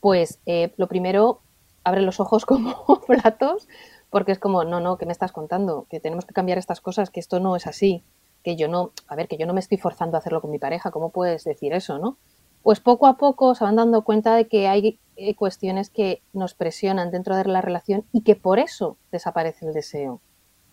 Pues 0.00 0.40
eh, 0.46 0.72
lo 0.76 0.88
primero, 0.88 1.40
abre 1.84 2.02
los 2.02 2.20
ojos 2.20 2.44
como 2.46 3.00
platos 3.06 3.68
porque 4.16 4.32
es 4.32 4.38
como, 4.38 4.64
no, 4.64 4.80
no, 4.80 4.96
¿qué 4.96 5.04
me 5.04 5.12
estás 5.12 5.30
contando? 5.30 5.84
Que 5.90 6.00
tenemos 6.00 6.24
que 6.24 6.32
cambiar 6.32 6.56
estas 6.56 6.80
cosas, 6.80 7.10
que 7.10 7.20
esto 7.20 7.38
no 7.38 7.54
es 7.54 7.66
así, 7.66 8.02
que 8.42 8.56
yo 8.56 8.66
no, 8.66 8.92
a 9.08 9.14
ver, 9.14 9.28
que 9.28 9.36
yo 9.36 9.44
no 9.44 9.52
me 9.52 9.60
estoy 9.60 9.76
forzando 9.76 10.16
a 10.16 10.20
hacerlo 10.20 10.40
con 10.40 10.50
mi 10.50 10.58
pareja, 10.58 10.90
¿cómo 10.90 11.10
puedes 11.10 11.44
decir 11.44 11.74
eso, 11.74 11.98
no? 11.98 12.16
Pues 12.62 12.80
poco 12.80 13.08
a 13.08 13.18
poco 13.18 13.54
se 13.54 13.62
van 13.62 13.76
dando 13.76 14.04
cuenta 14.04 14.34
de 14.34 14.48
que 14.48 14.68
hay 14.68 14.98
eh, 15.16 15.34
cuestiones 15.34 15.90
que 15.90 16.22
nos 16.32 16.54
presionan 16.54 17.10
dentro 17.10 17.36
de 17.36 17.44
la 17.44 17.60
relación 17.60 18.06
y 18.10 18.22
que 18.22 18.36
por 18.36 18.58
eso 18.58 18.96
desaparece 19.12 19.66
el 19.66 19.74
deseo. 19.74 20.22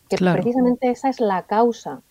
Que 0.08 0.16
precisamente 0.16 0.90
esa 0.90 1.10
es 1.10 1.20
la 1.20 1.44
causa 1.44 2.02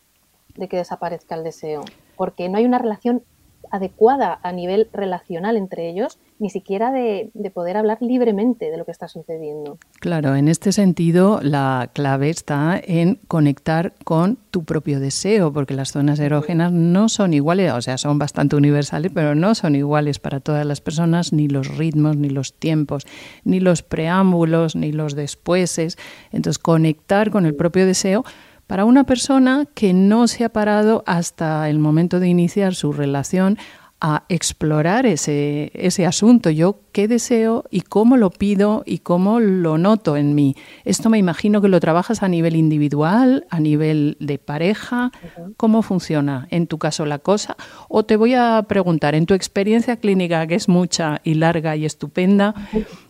de 0.54 0.68
que 0.68 0.76
desaparezca 0.76 1.34
el 1.34 1.44
deseo, 1.44 1.82
porque 2.14 2.50
no 2.50 2.58
hay 2.58 2.66
una 2.66 2.78
relación 2.78 3.24
adecuada 3.72 4.38
a 4.42 4.52
nivel 4.52 4.88
relacional 4.92 5.56
entre 5.56 5.88
ellos, 5.88 6.18
ni 6.38 6.50
siquiera 6.50 6.92
de, 6.92 7.30
poder 7.54 7.76
hablar 7.76 7.98
libremente 8.00 8.70
de 8.70 8.76
lo 8.76 8.84
que 8.84 8.90
está 8.90 9.08
sucediendo. 9.08 9.78
Claro, 9.98 10.36
en 10.36 10.48
este 10.48 10.72
sentido 10.72 11.40
la 11.42 11.90
clave 11.94 12.28
está 12.28 12.80
en 12.82 13.18
conectar 13.28 13.94
con 14.04 14.36
tu 14.50 14.64
propio 14.64 15.00
deseo, 15.00 15.52
porque 15.52 15.72
las 15.72 15.92
zonas 15.92 16.20
erógenas 16.20 16.70
no 16.70 17.08
son 17.08 17.32
iguales, 17.32 17.72
o 17.72 17.80
sea, 17.80 17.96
son 17.96 18.18
bastante 18.18 18.56
universales, 18.56 19.10
pero 19.14 19.34
no 19.34 19.54
son 19.54 19.74
iguales 19.74 20.18
para 20.18 20.40
todas 20.40 20.66
las 20.66 20.82
personas, 20.82 21.32
ni 21.32 21.48
los 21.48 21.76
ritmos, 21.78 22.16
ni 22.16 22.28
los 22.28 22.52
tiempos, 22.52 23.06
ni 23.44 23.58
los 23.58 23.82
preámbulos, 23.82 24.76
ni 24.76 24.92
los 24.92 25.14
despuéses. 25.14 25.96
Entonces, 26.30 26.58
conectar 26.58 27.30
con 27.30 27.46
el 27.46 27.54
propio 27.54 27.86
deseo 27.86 28.24
para 28.72 28.86
una 28.86 29.04
persona 29.04 29.66
que 29.74 29.92
no 29.92 30.26
se 30.26 30.44
ha 30.44 30.48
parado 30.48 31.04
hasta 31.06 31.68
el 31.68 31.78
momento 31.78 32.20
de 32.20 32.28
iniciar 32.28 32.74
su 32.74 32.90
relación 32.90 33.58
a 34.00 34.24
explorar 34.30 35.04
ese, 35.04 35.70
ese 35.74 36.06
asunto. 36.06 36.48
Yo 36.48 36.80
qué 36.92 37.06
deseo 37.06 37.64
y 37.70 37.82
cómo 37.82 38.16
lo 38.16 38.30
pido 38.30 38.82
y 38.86 39.00
cómo 39.00 39.40
lo 39.40 39.76
noto 39.76 40.16
en 40.16 40.34
mí. 40.34 40.56
Esto 40.86 41.10
me 41.10 41.18
imagino 41.18 41.60
que 41.60 41.68
lo 41.68 41.80
trabajas 41.80 42.22
a 42.22 42.28
nivel 42.28 42.56
individual, 42.56 43.46
a 43.50 43.60
nivel 43.60 44.16
de 44.20 44.38
pareja. 44.38 45.12
¿Cómo 45.58 45.82
funciona 45.82 46.48
en 46.50 46.66
tu 46.66 46.78
caso 46.78 47.04
la 47.04 47.18
cosa? 47.18 47.58
O 47.90 48.06
te 48.06 48.16
voy 48.16 48.32
a 48.32 48.64
preguntar, 48.66 49.14
en 49.14 49.26
tu 49.26 49.34
experiencia 49.34 49.98
clínica, 49.98 50.46
que 50.46 50.54
es 50.54 50.70
mucha 50.70 51.20
y 51.24 51.34
larga 51.34 51.76
y 51.76 51.84
estupenda, 51.84 52.54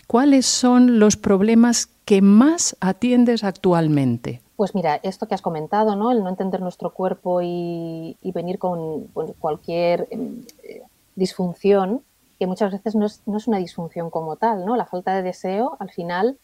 ¿cuáles 0.09 0.45
son 0.45 0.99
los 0.99 1.17
problemas 1.17 1.89
que 2.05 2.21
más 2.21 2.77
atiendes 2.81 3.45
actualmente? 3.45 4.42
Pues 4.57 4.75
mira, 4.75 5.01
esto 5.03 5.27
que 5.27 5.35
has 5.35 5.43
comentado, 5.43 5.97
¿no? 5.97 6.11
El 6.11 6.23
no 6.23 6.29
entender 6.29 6.61
nuestro 6.61 6.93
cuerpo 6.93 7.41
y, 7.43 8.17
venir 8.23 8.59
con, 8.59 9.09
cualquier 9.39 10.09
em, 10.11 10.45
eh, 10.63 10.83
disfunción, 11.17 12.03
que 12.39 12.47
muchas 12.47 12.73
veces 12.73 12.95
no 12.95 13.07
es, 13.07 13.23
no 13.27 13.39
es, 13.39 13.49
una 13.49 13.59
disfunción 13.59 14.11
como 14.11 14.37
tal, 14.37 14.65
¿no? 14.65 14.77
La 14.77 14.87
falta 14.87 15.15
de 15.15 15.23
deseo, 15.23 15.77
al 15.81 15.91
final, 15.91 16.39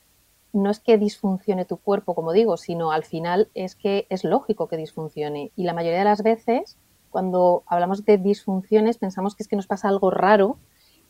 no 0.52 0.70
es 0.70 0.80
que 0.80 0.98
disfuncione 0.98 1.64
tu 1.64 1.76
cuerpo, 1.76 2.14
como 2.14 2.32
digo, 2.32 2.56
sino 2.56 2.90
al 2.92 3.04
final 3.04 3.48
es 3.54 3.74
que 3.74 4.06
es 4.08 4.24
lógico 4.24 4.68
que 4.68 4.76
disfuncione. 4.76 5.52
Y 5.56 5.64
la 5.64 5.74
mayoría 5.74 5.98
de 5.98 6.04
las 6.04 6.22
veces, 6.22 6.76
cuando 7.10 7.62
hablamos 7.66 8.04
de 8.04 8.18
disfunciones, 8.18 8.98
pensamos 8.98 9.34
que 9.34 9.42
es 9.42 9.48
que 9.48 9.56
nos 9.56 9.66
pasa 9.66 9.88
algo 9.88 10.10
raro 10.10 10.58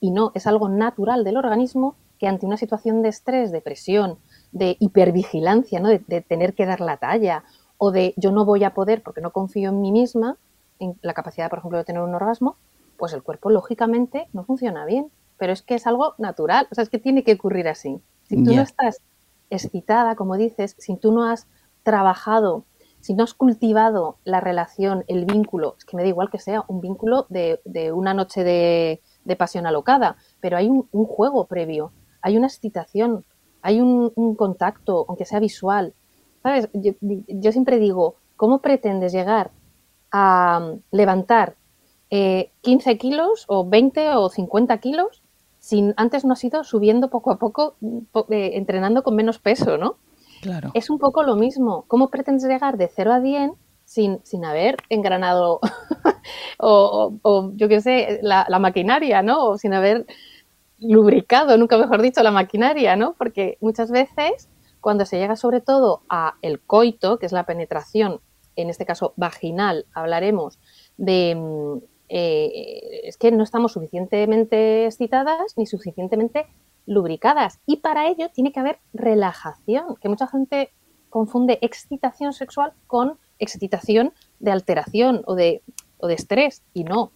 y 0.00 0.11
no, 0.11 0.33
es 0.35 0.47
algo 0.47 0.69
natural 0.69 1.25
del 1.25 1.37
organismo 1.37 1.95
que 2.19 2.26
ante 2.26 2.47
una 2.47 2.57
situación 2.57 3.02
de 3.02 3.09
estrés, 3.11 3.52
de 3.52 3.61
presión, 3.61 4.19
de 4.52 4.76
hipervigilancia, 4.81 5.81
¿no? 5.81 5.88
de, 5.88 6.21
tener 6.21 6.55
que 6.55 6.67
dar 6.67 6.81
la 6.81 6.97
talla 6.97 7.45
o 7.76 7.90
de 7.90 8.14
yo 8.17 8.33
no 8.33 8.45
voy 8.45 8.64
a 8.64 8.75
poder 8.75 9.02
porque 9.02 9.21
no 9.21 9.31
confío 9.31 9.71
en 9.71 9.81
mí 9.81 9.93
misma, 9.93 10.37
en 10.78 10.99
la 11.02 11.14
capacidad, 11.14 11.50
por 11.50 11.59
ejemplo, 11.59 11.78
de 11.78 11.85
tener 11.85 12.02
un 12.02 12.14
orgasmo, 12.14 12.57
pues 12.97 13.12
el 13.12 13.23
cuerpo 13.23 13.50
lógicamente 13.50 14.28
no 14.33 14.45
funciona 14.45 14.85
bien. 14.85 15.11
Pero 15.38 15.52
es 15.52 15.62
que 15.62 15.76
es 15.76 15.87
algo 15.87 16.14
natural, 16.19 16.67
o 16.71 16.75
sea, 16.75 16.83
es 16.83 16.90
que 16.90 16.99
tiene 16.99 17.23
que 17.23 17.35
ocurrir 17.35 17.69
así. 17.69 18.00
Si 18.25 18.43
tú 18.43 18.55
no 18.55 18.62
estás 18.62 19.00
excitada, 19.50 20.17
como 20.17 20.37
dices, 20.37 20.75
si 20.78 20.97
tú 20.97 21.12
no 21.12 21.25
has 21.25 21.47
trabajado, 21.85 22.64
si 23.00 23.14
no 23.14 23.25
has 23.25 23.35
cultivado 23.35 24.19
la 24.25 24.40
relación, 24.40 25.05
el 25.07 25.25
vínculo, 25.25 25.76
es 25.78 25.85
que 25.85 25.97
me 25.97 26.02
da 26.02 26.09
igual 26.09 26.31
que 26.31 26.38
sea 26.38 26.64
un 26.67 26.81
vínculo 26.81 27.26
de, 27.28 27.61
una 27.93 28.14
noche 28.14 28.43
de, 28.43 29.00
pasión 29.37 29.67
alocada, 29.67 30.17
pero 30.40 30.57
hay 30.57 30.69
un, 30.69 30.88
un, 30.90 31.05
juego 31.07 31.47
previo, 31.47 31.93
hay 32.21 32.37
una 32.37 32.49
excitación, 32.49 33.25
hay 33.62 33.81
un, 33.81 34.35
contacto, 34.37 35.05
aunque 35.09 35.25
sea 35.25 35.41
visual. 35.41 35.95
¿Sabes? 36.43 36.69
Yo, 36.73 37.53
siempre 37.53 37.79
digo, 37.79 38.17
¿cómo 38.37 38.61
pretendes 38.61 39.12
llegar 39.12 39.50
a 40.11 40.75
levantar 40.91 41.57
15 42.11 42.50
eh, 42.91 42.99
kilos 42.99 43.45
o 43.49 43.69
20 43.69 44.11
o 44.15 44.29
50 44.29 44.79
kilos 44.79 45.23
si 45.59 45.93
antes 45.97 46.25
no 46.25 46.33
has 46.33 46.45
ido 46.45 46.65
subiendo 46.65 47.11
poco 47.11 47.31
a 47.33 47.38
poco, 47.38 47.77
eh, 48.31 48.53
entrenando 48.55 49.03
con 49.03 49.17
menos 49.17 49.38
peso, 49.38 49.77
¿no? 49.77 49.97
Claro. 50.41 50.71
Es 50.73 50.88
un 50.88 50.99
poco 50.99 51.25
lo 51.25 51.37
mismo. 51.37 51.85
¿Cómo 51.88 52.09
pretendes 52.09 52.45
llegar 52.45 52.79
de 52.79 52.88
0 52.88 53.12
a 53.12 53.21
10 53.21 53.50
sin, 53.85 54.21
sin 54.23 54.45
haber 54.45 54.77
engranado 54.88 55.61
o, 56.59 57.53
yo 57.55 57.69
qué 57.69 57.81
sé, 57.81 58.21
la, 58.23 58.47
la, 58.49 58.59
maquinaria, 58.59 59.23
¿no? 59.23 59.45
O 59.45 59.59
sin 59.59 59.75
haber 59.75 60.07
lubricado, 60.81 61.57
nunca 61.57 61.77
mejor 61.79 62.03
dicho, 62.03 62.23
la 62.23 62.31
maquinaria, 62.31 62.97
¿no? 62.97 63.15
Porque 63.15 63.59
muchas 63.61 63.91
veces 63.91 64.49
cuando 64.81 65.05
se 65.05 65.19
llega 65.19 65.37
sobre 65.37 65.61
todo 65.61 66.03
a 66.09 66.37
el 66.43 66.61
coito, 66.61 67.19
que 67.19 67.27
es 67.27 67.33
la 67.33 67.45
penetración, 67.45 68.21
en 68.57 68.71
este 68.71 68.87
caso 68.87 69.13
vaginal, 69.17 69.87
hablaremos 69.93 70.59
de 70.97 71.35
mm, 71.37 71.79
eh, 72.09 73.01
es 73.05 73.17
que 73.17 73.31
no 73.31 73.45
estamos 73.45 73.73
suficientemente 73.73 74.87
excitadas 74.87 75.55
ni 75.57 75.67
suficientemente 75.67 76.47
lubricadas 76.87 77.61
y 77.67 77.77
para 77.77 78.09
ello 78.09 78.31
tiene 78.33 78.51
que 78.51 78.61
haber 78.61 78.79
relajación, 78.95 79.97
que 80.01 80.09
mucha 80.09 80.27
gente 80.27 80.71
confunde 81.11 81.59
excitación 81.61 82.33
sexual 82.33 82.73
con 82.87 83.19
excitación 83.39 84.13
de 84.41 84.53
alteración 84.53 85.23
o 85.27 85.35
de, 85.35 85.63
o 85.99 86.07
de 86.07 86.15
estrés 86.15 86.63
y 86.73 86.85
no, 86.85 87.13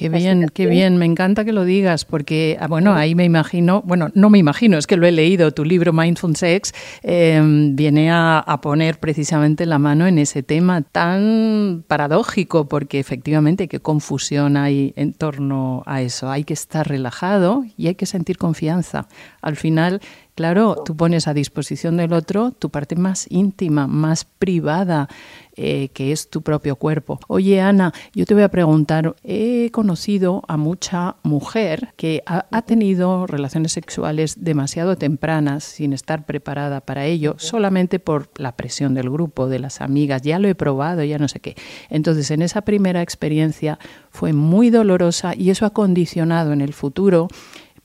Qué 0.00 0.08
bien, 0.08 0.46
qué 0.54 0.66
bien, 0.66 0.96
me 0.96 1.04
encanta 1.04 1.44
que 1.44 1.52
lo 1.52 1.66
digas, 1.66 2.06
porque, 2.06 2.56
ah, 2.58 2.68
bueno, 2.68 2.94
ahí 2.94 3.14
me 3.14 3.24
imagino, 3.24 3.82
bueno, 3.84 4.08
no 4.14 4.30
me 4.30 4.38
imagino, 4.38 4.78
es 4.78 4.86
que 4.86 4.96
lo 4.96 5.06
he 5.06 5.12
leído, 5.12 5.52
tu 5.52 5.62
libro 5.62 5.92
Mindful 5.92 6.36
Sex 6.36 6.72
em, 7.02 7.76
viene 7.76 8.10
a, 8.10 8.42
poner 8.62 8.98
precisamente 8.98 9.66
la 9.66 9.78
mano 9.78 10.06
en 10.06 10.18
ese 10.18 10.42
tema 10.42 10.80
tan 10.80 11.84
paradójico, 11.86 12.66
porque 12.66 12.98
efectivamente 12.98 13.68
qué 13.68 13.80
confusión 13.80 14.56
hay 14.56 14.94
en 14.96 15.12
torno 15.12 15.82
a 15.84 16.00
eso. 16.00 16.30
Hay 16.30 16.44
que 16.44 16.54
estar 16.54 16.88
relajado 16.88 17.64
y 17.76 17.88
hay 17.88 17.94
que 17.94 18.06
sentir 18.06 18.38
confianza. 18.38 19.06
Al 19.42 19.56
final, 19.56 20.00
Claro, 20.34 20.82
tú 20.84 20.96
pones 20.96 21.28
a 21.28 21.34
disposición 21.34 21.96
del 21.96 22.12
otro 22.12 22.52
tu 22.52 22.70
parte 22.70 22.96
más 22.96 23.26
íntima, 23.30 23.86
más 23.86 24.24
privada, 24.24 25.08
eh, 25.56 25.90
que 25.92 26.12
es 26.12 26.30
tu 26.30 26.42
propio 26.42 26.76
cuerpo. 26.76 27.20
Oye, 27.28 27.60
Ana, 27.60 27.92
yo 28.14 28.24
te 28.24 28.32
voy 28.34 28.44
a 28.44 28.48
preguntar, 28.48 29.16
he 29.24 29.70
conocido 29.72 30.42
a 30.48 30.56
mucha 30.56 31.16
mujer 31.22 31.92
que 31.96 32.22
ha, 32.24 32.62
tenido 32.62 33.26
relaciones 33.26 33.72
sexuales 33.72 34.42
demasiado 34.42 34.96
tempranas, 34.96 35.64
sin 35.64 35.92
estar 35.92 36.24
preparada 36.24 36.80
para 36.80 37.04
ello, 37.04 37.34
solamente 37.38 37.98
por 37.98 38.30
la 38.36 38.56
presión 38.56 38.94
del 38.94 39.10
grupo, 39.10 39.48
de 39.48 39.58
las 39.58 39.80
amigas, 39.80 40.22
ya 40.22 40.38
lo 40.38 40.48
he 40.48 40.54
probado, 40.54 41.02
ya 41.04 41.18
no 41.18 41.28
sé 41.28 41.40
qué. 41.40 41.56
Entonces, 41.90 42.30
en 42.30 42.42
esa 42.42 42.62
primera 42.62 43.02
experiencia 43.02 43.78
fue 44.10 44.32
muy 44.32 44.70
dolorosa 44.70 45.34
y 45.36 45.50
eso 45.50 45.66
ha 45.66 45.70
condicionado 45.70 46.52
en 46.52 46.60
el 46.60 46.72
futuro 46.72 47.28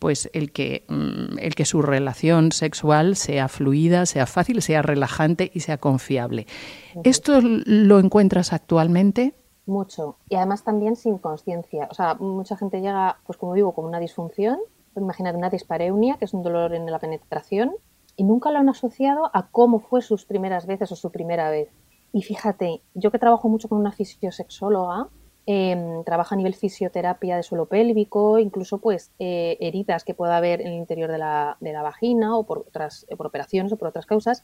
pues 0.05 0.29
el 0.33 0.51
que, 0.51 0.85
mm, 0.87 1.39
el 1.39 1.55
que 1.55 1.65
su 1.65 1.81
relación 1.81 2.51
sexual 2.51 3.15
sea 3.15 3.47
fluida, 3.47 4.05
sea 4.05 4.27
fácil, 4.27 4.61
sea 4.61 4.83
relajante 4.83 5.49
y 5.51 5.61
sea 5.61 5.79
confiable. 5.79 6.45
¿Esto 7.03 7.39
lo 7.41 7.97
encuentras 7.97 8.53
actualmente? 8.53 9.33
Mucho. 9.65 10.17
Y 10.29 10.35
además 10.35 10.63
también 10.63 10.95
sin 10.95 11.17
conciencia. 11.17 11.87
O 11.89 11.95
sea, 11.95 12.13
mucha 12.19 12.55
gente 12.55 12.81
llega, 12.81 13.17
pues 13.25 13.39
como 13.39 13.55
digo, 13.55 13.73
con 13.73 13.85
una 13.85 13.99
disfunción. 13.99 14.59
Imagínate 14.95 15.39
una 15.39 15.49
dispareunia, 15.49 16.17
que 16.19 16.25
es 16.25 16.35
un 16.35 16.43
dolor 16.43 16.75
en 16.75 16.85
la 16.85 16.99
penetración, 16.99 17.71
y 18.15 18.25
nunca 18.25 18.51
lo 18.51 18.59
han 18.59 18.69
asociado 18.69 19.31
a 19.33 19.47
cómo 19.47 19.79
fue 19.79 20.03
sus 20.03 20.23
primeras 20.25 20.67
veces 20.67 20.91
o 20.91 20.95
su 20.95 21.11
primera 21.11 21.49
vez. 21.49 21.69
Y 22.13 22.21
fíjate, 22.21 22.83
yo 22.93 23.09
que 23.09 23.17
trabajo 23.17 23.49
mucho 23.49 23.69
con 23.69 23.79
una 23.79 23.91
fisiosexóloga, 23.91 25.07
eh, 25.47 26.01
trabaja 26.05 26.33
a 26.33 26.37
nivel 26.37 26.55
fisioterapia 26.55 27.35
de 27.35 27.43
suelo 27.43 27.67
pélvico, 27.67 28.39
incluso 28.39 28.79
pues 28.79 29.11
eh, 29.19 29.57
heridas 29.59 30.03
que 30.03 30.15
pueda 30.15 30.37
haber 30.37 30.61
en 30.61 30.67
el 30.67 30.73
interior 30.73 31.11
de 31.11 31.19
la, 31.19 31.57
de 31.59 31.71
la 31.71 31.83
vagina 31.83 32.35
o 32.35 32.45
por 32.45 32.59
otras 32.59 33.05
por 33.15 33.27
operaciones 33.27 33.71
o 33.71 33.77
por 33.77 33.89
otras 33.89 34.05
causas. 34.05 34.43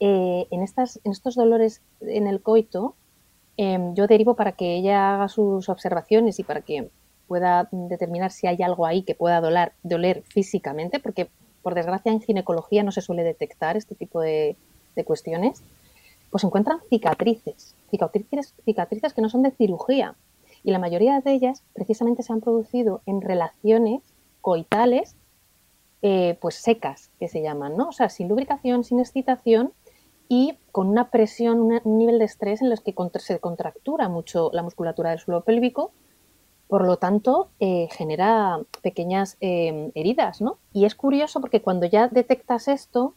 Eh, 0.00 0.46
en, 0.50 0.62
estas, 0.62 1.00
en 1.04 1.12
estos 1.12 1.34
dolores 1.34 1.82
en 2.00 2.26
el 2.26 2.42
coito, 2.42 2.94
em, 3.56 3.94
yo 3.94 4.06
derivo 4.06 4.36
para 4.36 4.52
que 4.52 4.76
ella 4.76 5.14
haga 5.14 5.28
sus 5.28 5.68
observaciones 5.68 6.38
y 6.38 6.44
para 6.44 6.60
que 6.60 6.90
pueda 7.26 7.68
determinar 7.72 8.30
si 8.30 8.46
hay 8.46 8.62
algo 8.62 8.86
ahí 8.86 9.02
que 9.02 9.14
pueda 9.14 9.40
doler, 9.40 9.72
doler 9.82 10.22
físicamente, 10.28 11.00
porque 11.00 11.30
por 11.62 11.74
desgracia 11.74 12.12
en 12.12 12.20
ginecología 12.20 12.82
no 12.82 12.92
se 12.92 13.00
suele 13.00 13.24
detectar 13.24 13.76
este 13.76 13.94
tipo 13.94 14.20
de, 14.20 14.56
de 14.94 15.04
cuestiones, 15.04 15.62
pues 16.30 16.44
encuentran 16.44 16.80
cicatrices 16.88 17.74
cicatrices, 17.90 18.54
cicatrices 18.64 19.14
que 19.14 19.22
no 19.22 19.28
son 19.28 19.42
de 19.42 19.50
cirugía. 19.50 20.16
Y 20.62 20.70
la 20.70 20.78
mayoría 20.78 21.20
de 21.20 21.32
ellas 21.32 21.62
precisamente 21.72 22.22
se 22.22 22.32
han 22.32 22.40
producido 22.40 23.02
en 23.06 23.20
relaciones 23.20 24.02
coitales 24.40 25.16
eh, 26.02 26.38
pues 26.40 26.56
secas, 26.56 27.10
que 27.18 27.28
se 27.28 27.42
llaman, 27.42 27.76
¿no? 27.76 27.88
O 27.88 27.92
sea, 27.92 28.08
sin 28.08 28.28
lubricación, 28.28 28.84
sin 28.84 29.00
excitación 29.00 29.72
y 30.28 30.58
con 30.72 30.88
una 30.88 31.10
presión, 31.10 31.60
un 31.60 31.98
nivel 31.98 32.18
de 32.18 32.24
estrés 32.26 32.60
en 32.60 32.70
los 32.70 32.80
que 32.80 32.94
se 33.18 33.40
contractura 33.40 34.08
mucho 34.08 34.50
la 34.52 34.62
musculatura 34.62 35.10
del 35.10 35.18
suelo 35.18 35.42
pélvico, 35.42 35.92
por 36.68 36.84
lo 36.84 36.98
tanto, 36.98 37.48
eh, 37.60 37.88
genera 37.90 38.60
pequeñas 38.82 39.38
eh, 39.40 39.90
heridas, 39.94 40.42
¿no? 40.42 40.58
Y 40.72 40.84
es 40.84 40.94
curioso 40.94 41.40
porque 41.40 41.62
cuando 41.62 41.86
ya 41.86 42.08
detectas 42.08 42.68
esto, 42.68 43.14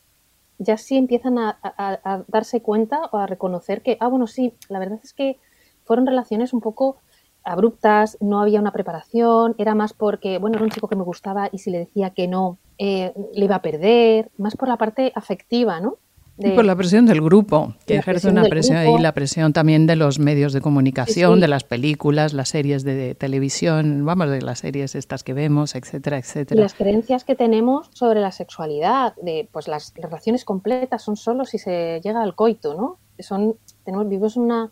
ya 0.61 0.77
sí 0.77 0.95
empiezan 0.95 1.37
a, 1.39 2.23
darse 2.27 2.61
cuenta 2.61 3.09
o 3.11 3.17
a 3.17 3.25
reconocer 3.25 3.81
que, 3.81 3.97
ah, 3.99 4.07
bueno, 4.07 4.27
sí, 4.27 4.53
la 4.69 4.79
verdad 4.79 4.99
es 5.03 5.13
que 5.13 5.39
fueron 5.83 6.05
relaciones 6.05 6.53
un 6.53 6.61
poco 6.61 6.97
abruptas, 7.43 8.17
no 8.21 8.39
había 8.39 8.59
una 8.59 8.71
preparación, 8.71 9.55
era 9.57 9.73
más 9.73 9.93
porque, 9.93 10.37
bueno, 10.37 10.57
era 10.57 10.63
un 10.63 10.69
chico 10.69 10.87
que 10.87 10.95
me 10.95 11.03
gustaba 11.03 11.49
y 11.51 11.57
si 11.57 11.71
le 11.71 11.79
decía 11.79 12.11
que 12.11 12.27
no, 12.27 12.59
eh, 12.77 13.13
le 13.33 13.45
iba 13.45 13.55
a 13.55 13.61
perder, 13.61 14.29
más 14.37 14.55
por 14.55 14.67
la 14.67 14.77
parte 14.77 15.11
afectiva, 15.15 15.79
¿no? 15.79 15.97
Y 16.37 16.51
por 16.51 16.65
la 16.65 16.75
presión 16.75 17.05
del 17.05 17.21
grupo, 17.21 17.75
que 17.85 17.95
ejerce 17.95 18.29
una 18.29 18.43
presión 18.43 18.87
y 18.87 18.99
la 18.99 19.13
presión 19.13 19.53
también 19.53 19.85
de 19.85 19.95
los 19.95 20.19
medios 20.19 20.53
de 20.53 20.61
comunicación, 20.61 21.39
de 21.39 21.47
las 21.47 21.63
películas, 21.63 22.33
las 22.33 22.49
series 22.49 22.83
de 22.83 23.15
televisión, 23.15 24.05
vamos, 24.05 24.29
de 24.29 24.41
las 24.41 24.59
series 24.59 24.95
estas 24.95 25.23
que 25.23 25.33
vemos, 25.33 25.75
etcétera, 25.75 26.17
etcétera. 26.17 26.61
Las 26.61 26.73
creencias 26.73 27.23
que 27.23 27.35
tenemos 27.35 27.89
sobre 27.93 28.21
la 28.21 28.31
sexualidad, 28.31 29.13
de 29.21 29.47
pues 29.51 29.67
las 29.67 29.93
relaciones 29.95 30.45
completas 30.45 31.03
son 31.03 31.15
solo 31.15 31.45
si 31.45 31.57
se 31.57 32.01
llega 32.03 32.23
al 32.23 32.35
coito, 32.35 32.73
¿no? 32.75 32.97
Son, 33.19 33.55
tenemos, 33.83 34.09
vivimos 34.09 34.35
una, 34.35 34.71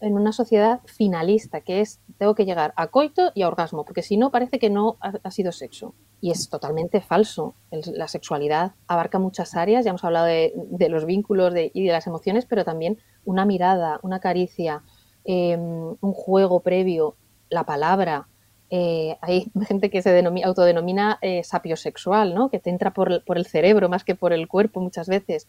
en 0.00 0.14
una 0.14 0.32
sociedad 0.32 0.80
finalista, 0.86 1.60
que 1.60 1.80
es 1.80 2.00
tengo 2.18 2.34
que 2.34 2.44
llegar 2.44 2.72
a 2.76 2.88
coito 2.88 3.32
y 3.34 3.42
a 3.42 3.48
orgasmo, 3.48 3.84
porque 3.84 4.02
si 4.02 4.16
no 4.16 4.30
parece 4.30 4.58
que 4.58 4.70
no 4.70 4.96
ha 5.00 5.30
sido 5.30 5.52
sexo. 5.52 5.94
Y 6.20 6.30
es 6.30 6.48
totalmente 6.48 7.00
falso. 7.00 7.54
la 7.70 8.08
sexualidad 8.08 8.72
abarca 8.86 9.18
muchas 9.18 9.54
áreas, 9.54 9.84
ya 9.84 9.90
hemos 9.90 10.04
hablado 10.04 10.26
de, 10.26 10.52
los 10.90 11.06
vínculos 11.06 11.54
y 11.56 11.86
de 11.86 11.92
las 11.92 12.06
emociones, 12.06 12.46
pero 12.46 12.64
también 12.64 12.98
una 13.24 13.44
mirada, 13.44 14.00
una 14.02 14.20
caricia, 14.20 14.82
em, 15.24 15.96
un 16.00 16.12
juego 16.12 16.60
previo, 16.60 17.16
la 17.48 17.64
palabra. 17.64 18.28
Eh, 18.70 19.16
hay 19.20 19.50
gente 19.66 19.90
que 19.90 20.02
se 20.02 20.24
autodenomina 20.44 21.18
eh, 21.22 21.42
sapiosexual, 21.42 22.34
¿no? 22.34 22.50
que 22.50 22.58
te 22.58 22.70
entra 22.70 22.92
por, 22.92 23.24
por 23.24 23.38
el 23.38 23.46
cerebro 23.46 23.88
más 23.88 24.04
que 24.04 24.14
por 24.14 24.32
el 24.32 24.48
cuerpo 24.48 24.80
muchas 24.80 25.08
veces. 25.08 25.48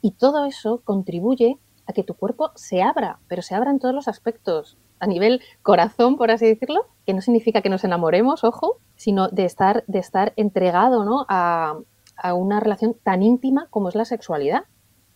Y 0.00 0.12
todo 0.12 0.44
eso 0.44 0.82
contribuye 0.84 1.58
a 1.88 1.92
que 1.94 2.04
tu 2.04 2.14
cuerpo 2.14 2.52
se 2.54 2.82
abra, 2.82 3.18
pero 3.26 3.42
se 3.42 3.54
abra 3.54 3.70
en 3.70 3.80
todos 3.80 3.94
los 3.94 4.06
aspectos 4.08 4.76
a 5.00 5.06
nivel 5.06 5.40
corazón, 5.62 6.16
por 6.16 6.30
así 6.30 6.46
decirlo, 6.46 6.86
que 7.06 7.14
no 7.14 7.22
significa 7.22 7.62
que 7.62 7.70
nos 7.70 7.82
enamoremos, 7.82 8.44
ojo, 8.44 8.78
sino 8.96 9.28
de 9.28 9.44
estar, 9.44 9.84
de 9.86 9.98
estar 9.98 10.34
entregado 10.36 11.04
¿no? 11.04 11.24
a, 11.28 11.78
a 12.16 12.34
una 12.34 12.60
relación 12.60 12.94
tan 13.02 13.22
íntima 13.22 13.68
como 13.70 13.88
es 13.88 13.94
la 13.94 14.04
sexualidad. 14.04 14.64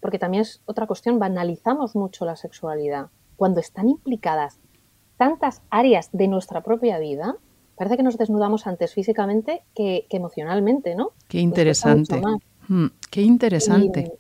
Porque 0.00 0.18
también 0.18 0.40
es 0.40 0.62
otra 0.64 0.86
cuestión, 0.86 1.18
banalizamos 1.18 1.94
mucho 1.94 2.24
la 2.24 2.36
sexualidad. 2.36 3.10
Cuando 3.36 3.60
están 3.60 3.88
implicadas 3.88 4.58
tantas 5.16 5.62
áreas 5.70 6.08
de 6.12 6.26
nuestra 6.26 6.62
propia 6.62 6.98
vida, 6.98 7.36
parece 7.76 7.96
que 7.96 8.02
nos 8.02 8.16
desnudamos 8.16 8.66
antes 8.66 8.94
físicamente 8.94 9.62
que, 9.74 10.06
emocionalmente, 10.10 10.94
¿no? 10.96 11.10
Qué 11.28 11.38
interesante. 11.38 12.20
Mm, 12.68 12.86
qué 13.10 13.22
interesante 13.22 14.16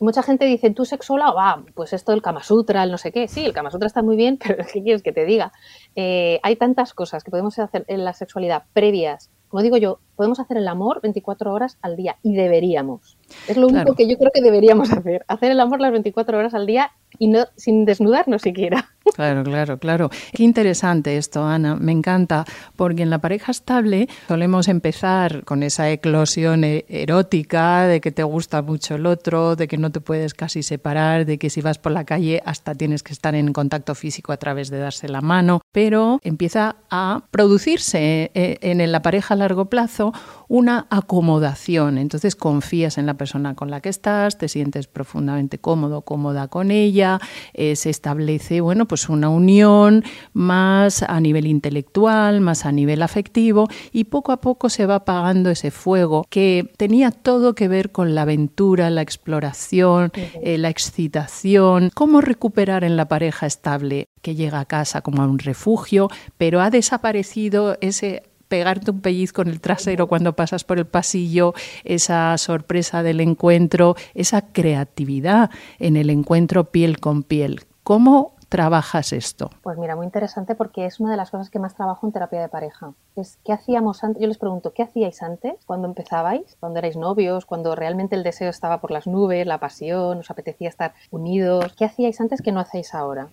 mucha 0.00 0.22
gente 0.22 0.44
dice, 0.44 0.70
tú 0.70 0.84
sexóloga, 0.84 1.32
va, 1.32 1.64
pues 1.74 1.92
esto 1.92 2.12
del 2.12 2.22
Kama 2.22 2.42
Sutra, 2.42 2.82
el 2.82 2.90
no 2.90 2.98
sé 2.98 3.12
qué. 3.12 3.28
Sí, 3.28 3.44
el 3.44 3.52
Kama 3.52 3.70
Sutra 3.70 3.86
está 3.86 4.02
muy 4.02 4.16
bien, 4.16 4.38
pero 4.42 4.64
¿qué 4.72 4.82
quieres 4.82 5.02
que 5.02 5.12
te 5.12 5.24
diga? 5.24 5.52
Eh, 5.94 6.40
hay 6.42 6.56
tantas 6.56 6.94
cosas 6.94 7.24
que 7.24 7.30
podemos 7.30 7.58
hacer 7.58 7.84
en 7.88 8.04
la 8.04 8.12
sexualidad 8.12 8.64
previas. 8.72 9.30
Como 9.48 9.62
digo 9.62 9.76
yo, 9.76 10.00
podemos 10.16 10.40
hacer 10.40 10.56
el 10.56 10.68
amor 10.68 11.00
24 11.02 11.52
horas 11.52 11.78
al 11.82 11.96
día 11.96 12.16
y 12.22 12.34
deberíamos. 12.34 13.16
Es 13.48 13.56
lo 13.56 13.66
único 13.68 13.94
que 13.94 14.08
yo 14.08 14.16
creo 14.16 14.30
que 14.32 14.42
deberíamos 14.42 14.92
hacer, 14.92 15.24
hacer 15.28 15.52
el 15.52 15.60
amor 15.60 15.80
las 15.80 15.92
24 15.92 16.38
horas 16.38 16.54
al 16.54 16.66
día 16.66 16.92
y 17.18 17.28
no 17.28 17.46
sin 17.56 17.84
desnudarnos 17.84 18.42
siquiera. 18.42 18.90
Claro, 19.14 19.44
claro, 19.44 19.78
claro. 19.78 20.10
Qué 20.32 20.42
interesante 20.42 21.18
esto, 21.18 21.44
Ana. 21.44 21.76
Me 21.76 21.92
encanta, 21.92 22.46
porque 22.74 23.02
en 23.02 23.10
la 23.10 23.18
pareja 23.18 23.52
estable 23.52 24.08
solemos 24.26 24.66
empezar 24.66 25.44
con 25.44 25.62
esa 25.62 25.90
eclosión 25.90 26.64
e-, 26.64 26.86
erótica 26.88 27.86
de 27.86 28.00
que 28.00 28.10
te 28.12 28.22
gusta 28.22 28.62
mucho 28.62 28.94
el 28.94 29.06
otro, 29.06 29.56
de 29.56 29.68
que 29.68 29.76
no 29.76 29.92
te 29.92 30.00
puedes 30.00 30.32
casi 30.32 30.62
separar, 30.62 31.26
de 31.26 31.38
que 31.38 31.50
si 31.50 31.60
vas 31.60 31.78
por 31.78 31.92
la 31.92 32.04
calle 32.04 32.42
hasta 32.44 32.74
tienes 32.74 33.02
que 33.02 33.12
estar 33.12 33.34
en 33.34 33.52
contacto 33.52 33.94
físico 33.94 34.32
a 34.32 34.38
través 34.38 34.70
de 34.70 34.78
darse 34.78 35.08
la 35.08 35.20
mano, 35.20 35.60
pero 35.70 36.18
empieza 36.22 36.76
a 36.90 37.24
producirse 37.30 38.30
eh, 38.34 38.58
en 38.62 38.90
la 38.90 39.02
pareja 39.02 39.34
a 39.34 39.36
largo 39.36 39.66
plazo 39.66 40.03
una 40.48 40.86
acomodación. 40.90 41.98
Entonces 41.98 42.36
confías 42.36 42.98
en 42.98 43.06
la 43.06 43.14
persona 43.14 43.54
con 43.54 43.70
la 43.70 43.80
que 43.80 43.88
estás, 43.88 44.38
te 44.38 44.48
sientes 44.48 44.86
profundamente 44.86 45.58
cómodo, 45.58 46.02
cómoda 46.02 46.48
con 46.48 46.70
ella, 46.70 47.20
eh, 47.52 47.76
se 47.76 47.90
establece, 47.90 48.60
bueno, 48.60 48.86
pues 48.86 49.08
una 49.08 49.28
unión 49.28 50.04
más 50.32 51.02
a 51.02 51.20
nivel 51.20 51.46
intelectual, 51.46 52.40
más 52.40 52.66
a 52.66 52.72
nivel 52.72 53.02
afectivo 53.02 53.68
y 53.92 54.04
poco 54.04 54.32
a 54.32 54.40
poco 54.40 54.68
se 54.68 54.86
va 54.86 54.96
apagando 54.96 55.50
ese 55.50 55.70
fuego 55.70 56.26
que 56.28 56.72
tenía 56.76 57.10
todo 57.10 57.54
que 57.54 57.68
ver 57.68 57.92
con 57.92 58.14
la 58.14 58.22
aventura, 58.22 58.90
la 58.90 59.02
exploración, 59.02 60.12
eh, 60.14 60.58
la 60.58 60.68
excitación, 60.68 61.90
cómo 61.94 62.20
recuperar 62.20 62.84
en 62.84 62.96
la 62.96 63.08
pareja 63.08 63.46
estable 63.46 64.08
que 64.22 64.34
llega 64.34 64.60
a 64.60 64.64
casa 64.64 65.02
como 65.02 65.22
a 65.22 65.26
un 65.26 65.38
refugio, 65.38 66.08
pero 66.38 66.60
ha 66.60 66.70
desaparecido 66.70 67.76
ese 67.80 68.22
pegarte 68.48 68.90
un 68.90 69.00
pellizco 69.00 69.42
en 69.42 69.48
el 69.48 69.60
trasero 69.60 70.06
cuando 70.06 70.34
pasas 70.34 70.64
por 70.64 70.78
el 70.78 70.86
pasillo, 70.86 71.54
esa 71.84 72.36
sorpresa 72.38 73.02
del 73.02 73.20
encuentro, 73.20 73.96
esa 74.14 74.42
creatividad 74.42 75.50
en 75.78 75.96
el 75.96 76.10
encuentro 76.10 76.64
piel 76.70 77.00
con 77.00 77.22
piel. 77.22 77.62
¿Cómo 77.82 78.34
trabajas 78.48 79.12
esto? 79.12 79.50
Pues 79.62 79.76
mira, 79.78 79.96
muy 79.96 80.06
interesante 80.06 80.54
porque 80.54 80.86
es 80.86 81.00
una 81.00 81.10
de 81.10 81.16
las 81.16 81.32
cosas 81.32 81.50
que 81.50 81.58
más 81.58 81.74
trabajo 81.74 82.06
en 82.06 82.12
terapia 82.12 82.40
de 82.40 82.48
pareja. 82.48 82.92
Es 83.16 83.38
qué 83.44 83.52
hacíamos 83.52 84.04
antes. 84.04 84.22
Yo 84.22 84.28
les 84.28 84.38
pregunto, 84.38 84.72
¿qué 84.72 84.84
hacíais 84.84 85.22
antes 85.22 85.64
cuando 85.66 85.88
empezabais? 85.88 86.56
Cuando 86.60 86.78
erais 86.78 86.96
novios, 86.96 87.46
cuando 87.46 87.74
realmente 87.74 88.14
el 88.14 88.22
deseo 88.22 88.50
estaba 88.50 88.80
por 88.80 88.92
las 88.92 89.08
nubes, 89.08 89.44
la 89.46 89.58
pasión, 89.58 90.18
os 90.18 90.30
apetecía 90.30 90.68
estar 90.68 90.94
unidos. 91.10 91.74
¿Qué 91.76 91.84
hacíais 91.84 92.20
antes 92.20 92.42
que 92.42 92.52
no 92.52 92.60
hacéis 92.60 92.94
ahora? 92.94 93.28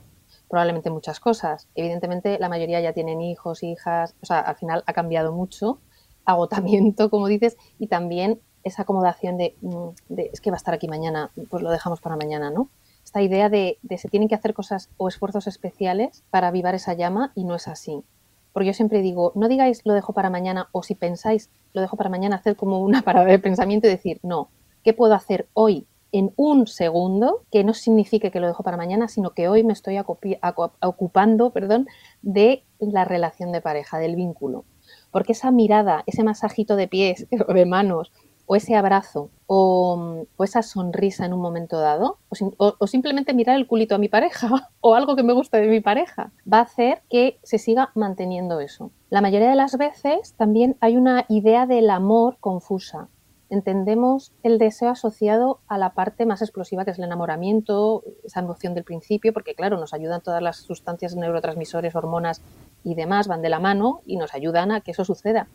Probablemente 0.51 0.89
muchas 0.89 1.21
cosas. 1.21 1.69
Evidentemente 1.75 2.37
la 2.37 2.49
mayoría 2.49 2.81
ya 2.81 2.91
tienen 2.91 3.21
hijos, 3.21 3.63
hijas, 3.63 4.15
o 4.21 4.25
sea, 4.25 4.41
al 4.41 4.57
final 4.57 4.83
ha 4.85 4.93
cambiado 4.93 5.31
mucho, 5.31 5.79
agotamiento, 6.25 7.09
como 7.09 7.27
dices, 7.27 7.57
y 7.79 7.87
también 7.87 8.41
esa 8.63 8.83
acomodación 8.83 9.37
mm, 9.37 9.87
de, 10.09 10.29
es 10.31 10.41
que 10.41 10.51
va 10.51 10.57
a 10.57 10.57
estar 10.57 10.73
aquí 10.73 10.89
mañana, 10.89 11.31
pues 11.49 11.63
lo 11.63 11.71
dejamos 11.71 12.01
para 12.01 12.17
mañana, 12.17 12.51
¿no? 12.51 12.69
Esta 13.03 13.21
idea 13.21 13.49
de, 13.49 13.79
se 13.97 14.09
tienen 14.09 14.27
que 14.27 14.35
hacer 14.35 14.53
cosas 14.53 14.89
o 14.97 15.07
esfuerzos 15.07 15.47
especiales 15.47 16.23
para 16.29 16.49
avivar 16.49 16.75
esa 16.75 16.93
llama 16.93 17.31
y 17.33 17.45
no 17.45 17.55
es 17.55 17.67
así. 17.67 18.03
Porque 18.51 18.67
yo 18.67 18.73
siempre 18.73 19.01
digo, 19.01 19.31
no 19.35 19.47
digáis 19.47 19.81
lo 19.85 19.93
dejo 19.93 20.13
para 20.13 20.29
mañana 20.29 20.67
o 20.73 20.83
si 20.83 20.95
pensáis 20.95 21.49
lo 21.73 21.81
dejo 21.81 21.95
para 21.95 22.09
mañana, 22.09 22.35
haced 22.35 22.57
como 22.57 22.79
una 22.79 23.01
parada 23.03 23.25
de 23.25 23.39
pensamiento 23.39 23.87
y 23.87 23.91
decir, 23.91 24.19
no, 24.21 24.49
¿qué 24.83 24.93
puedo 24.93 25.13
hacer 25.13 25.47
hoy 25.53 25.87
en 26.11 26.33
un 26.35 26.67
segundo, 26.67 27.43
que 27.51 27.63
no 27.63 27.73
signifique 27.73 28.31
que 28.31 28.39
lo 28.39 28.47
dejo 28.47 28.63
para 28.63 28.77
mañana, 28.77 29.07
sino 29.07 29.31
que 29.31 29.47
hoy 29.47 29.63
me 29.63 29.73
estoy 29.73 29.97
ocupando 29.99 31.51
perdón, 31.51 31.87
de 32.21 32.63
la 32.79 33.05
relación 33.05 33.51
de 33.51 33.61
pareja, 33.61 33.97
del 33.97 34.15
vínculo. 34.15 34.65
Porque 35.11 35.31
esa 35.33 35.51
mirada, 35.51 36.03
ese 36.07 36.23
masajito 36.23 36.75
de 36.75 36.87
pies 36.87 37.27
o 37.47 37.53
de 37.53 37.65
manos, 37.65 38.11
o 38.45 38.55
ese 38.57 38.75
abrazo, 38.75 39.29
o, 39.47 40.25
esa 40.39 40.61
sonrisa 40.61 41.25
en 41.25 41.31
un 41.31 41.39
momento 41.39 41.79
dado, 41.79 42.17
o, 42.57 42.75
o, 42.77 42.87
simplemente 42.87 43.33
mirar 43.33 43.55
el 43.55 43.65
culito 43.65 43.95
a 43.95 43.97
mi 43.97 44.09
pareja, 44.09 44.69
o 44.81 44.95
algo 44.95 45.15
que 45.15 45.23
me 45.23 45.31
gusta 45.31 45.57
de 45.57 45.67
mi 45.67 45.79
pareja, 45.79 46.31
va 46.51 46.57
a 46.57 46.63
hacer 46.63 47.01
que 47.09 47.39
se 47.43 47.57
siga 47.57 47.91
manteniendo 47.95 48.59
eso. 48.59 48.91
La 49.09 49.21
mayoría 49.21 49.49
de 49.49 49.55
las 49.55 49.77
veces 49.77 50.33
también 50.33 50.75
hay 50.81 50.97
una 50.97 51.25
idea 51.29 51.65
del 51.65 51.89
amor 51.89 52.37
confusa 52.41 53.07
entendemos 53.51 54.31
el 54.43 54.57
deseo 54.57 54.89
asociado 54.89 55.59
a 55.67 55.77
la 55.77 55.93
parte 55.93 56.25
más 56.25 56.41
explosiva 56.41 56.85
que 56.85 56.91
es 56.91 56.97
el 56.97 57.03
enamoramiento, 57.03 58.01
esa 58.23 58.39
emoción 58.39 58.73
del 58.73 58.85
principio, 58.85 59.33
porque 59.33 59.55
claro, 59.55 59.77
nos 59.77 59.93
ayudan 59.93 60.21
todas 60.21 60.41
las 60.41 60.57
sustancias 60.57 61.17
neurotransmisores, 61.17 61.93
hormonas 61.93 62.41
y 62.85 62.95
demás, 62.95 63.27
van 63.27 63.41
de 63.41 63.49
la 63.49 63.59
mano 63.59 64.01
y 64.05 64.15
nos 64.15 64.33
ayudan 64.33 64.71
a 64.71 64.79
que 64.79 64.91
eso 64.91 65.03
suceda. 65.03 65.49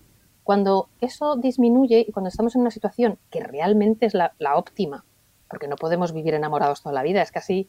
Cuando 0.45 0.91
eso 1.01 1.37
disminuye 1.37 2.05
y 2.07 2.13
cuando 2.13 2.29
estamos 2.29 2.55
en 2.55 2.61
una 2.61 2.71
situación 2.71 3.19
que 3.31 3.41
realmente 3.41 4.05
es 4.05 4.13
la, 4.13 4.35
óptima, 4.55 5.07
porque 5.49 5.67
no 5.67 5.77
podemos 5.77 6.13
vivir 6.13 6.35
enamorados 6.35 6.83
toda 6.83 6.95
la 6.95 7.03
vida, 7.03 7.23
es 7.23 7.33
casi 7.33 7.67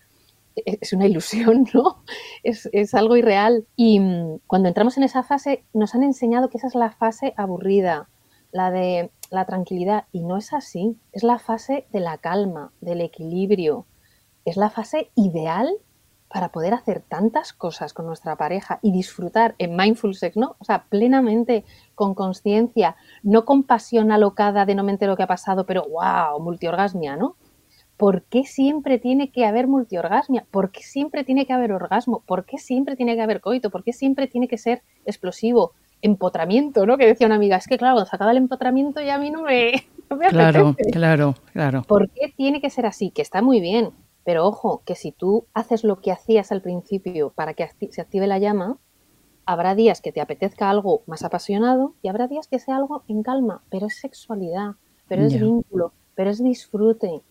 es 0.58 0.92
una 0.92 1.06
ilusión, 1.06 1.68
¿no? 1.74 2.04
Es, 2.44 2.68
es, 2.74 2.94
algo 2.96 3.16
irreal. 3.16 3.66
Y 3.76 4.00
mm, 4.00 4.40
cuando 4.46 4.68
entramos 4.68 4.98
en 4.98 5.04
esa 5.04 5.24
fase, 5.24 5.64
nos 5.72 5.96
han 5.96 6.04
enseñado 6.04 6.50
que 6.50 6.58
esa 6.58 6.68
es 6.68 6.76
la 6.76 6.92
fase 6.92 7.34
aburrida, 7.38 8.10
la 8.52 8.72
de 8.72 9.12
la 9.30 9.46
tranquilidad 9.46 10.06
y 10.12 10.24
no 10.24 10.38
es 10.38 10.54
así. 10.54 10.98
Es 11.12 11.24
la 11.24 11.40
fase 11.40 11.88
de 11.92 12.00
la 12.00 12.18
calma, 12.18 12.72
del 12.82 13.02
equilibrio. 13.02 13.86
Es 14.46 14.58
la 14.58 14.70
fase 14.70 15.12
ideal 15.16 15.70
para 16.30 16.50
poder 16.50 16.74
hacer 16.74 17.02
tantas 17.02 17.54
cosas 17.54 17.94
con 17.94 18.06
nuestra 18.06 18.36
pareja 18.36 18.80
y 18.82 18.92
disfrutar 18.92 19.56
en 19.60 19.76
mindful 19.76 20.16
sex, 20.16 20.36
¿no? 20.36 20.56
O 20.60 20.66
sea, 20.66 20.86
plenamente, 20.90 21.64
con 21.96 22.16
conciencia, 22.16 22.96
no 23.24 23.46
con 23.46 23.64
pasión 23.64 24.12
alocada 24.12 24.66
de 24.66 24.76
no 24.76 24.84
me 24.84 24.92
entero 24.92 25.16
qué 25.16 25.24
ha 25.24 25.28
pasado, 25.28 25.66
pero 25.66 25.86
wow, 25.90 26.40
multiorgasmia, 26.42 27.16
¿no? 27.16 27.38
¿Por 27.96 28.24
qué 28.24 28.44
siempre 28.44 29.00
tiene 29.00 29.32
que 29.32 29.46
haber 29.46 29.68
multiorgasmia? 29.68 30.46
¿Por 30.52 30.72
qué 30.72 30.84
siempre 30.84 31.24
tiene 31.24 31.48
que 31.48 31.54
haber 31.54 31.72
orgasmo? 31.72 32.22
¿Por 32.28 32.46
qué 32.46 32.58
siempre 32.60 32.96
tiene 32.96 33.16
que 33.16 33.22
haber 33.22 33.42
coito? 33.42 33.72
¿Por 33.72 33.84
qué 33.84 33.92
siempre 33.92 34.28
tiene 34.28 34.48
que 34.48 34.58
ser 34.58 34.84
explosivo? 35.06 35.74
Empotramiento, 36.02 36.86
¿no? 36.86 36.98
Que 36.98 37.06
decía 37.06 37.28
una 37.28 37.36
amiga, 37.36 37.58
es 37.58 37.68
que 37.68 37.78
claro, 37.78 37.96
cuando 37.96 38.10
se 38.10 38.16
acaba 38.16 38.32
el 38.32 38.38
empotramiento 38.38 39.02
ya 39.02 39.16
a 39.16 39.20
mí 39.20 39.32
no 39.32 39.44
me, 39.44 39.72
no 40.10 40.18
Claro, 40.18 40.76
claro, 40.92 41.36
claro. 41.54 41.82
¿Por 41.84 42.10
qué 42.10 42.34
tiene 42.36 42.62
que 42.62 42.70
ser 42.70 42.86
así? 42.86 43.12
Que 43.12 43.22
está 43.22 43.42
muy 43.42 43.60
bien, 43.60 43.92
pero 44.24 44.46
ojo, 44.46 44.84
que 44.86 44.96
si 44.96 45.12
tú 45.12 45.46
haces 45.54 45.84
lo 45.84 46.02
que 46.02 46.12
hacías 46.12 46.52
al 46.52 46.62
principio 46.62 47.32
para 47.32 47.54
que 47.54 47.70
se 47.92 48.02
active 48.02 48.28
la 48.28 48.40
llama, 48.40 48.78
habrá 49.46 49.76
días 49.76 50.02
que 50.02 50.12
te 50.12 50.22
apetezca 50.22 50.70
algo 50.70 51.04
más 51.08 51.24
apasionado 51.24 51.96
y 52.02 52.10
habrá 52.10 52.28
días 52.28 52.48
que 52.48 52.60
sea 52.60 52.76
algo 52.76 53.04
en 53.08 53.24
calma, 53.24 53.64
pero 53.70 53.88
es 53.88 54.00
sexualidad, 54.00 54.72
pero 55.08 55.24
es 55.24 55.40
vínculo, 55.40 55.94
pero 56.16 56.30
es 56.30 56.44
disfrute, 56.44 57.22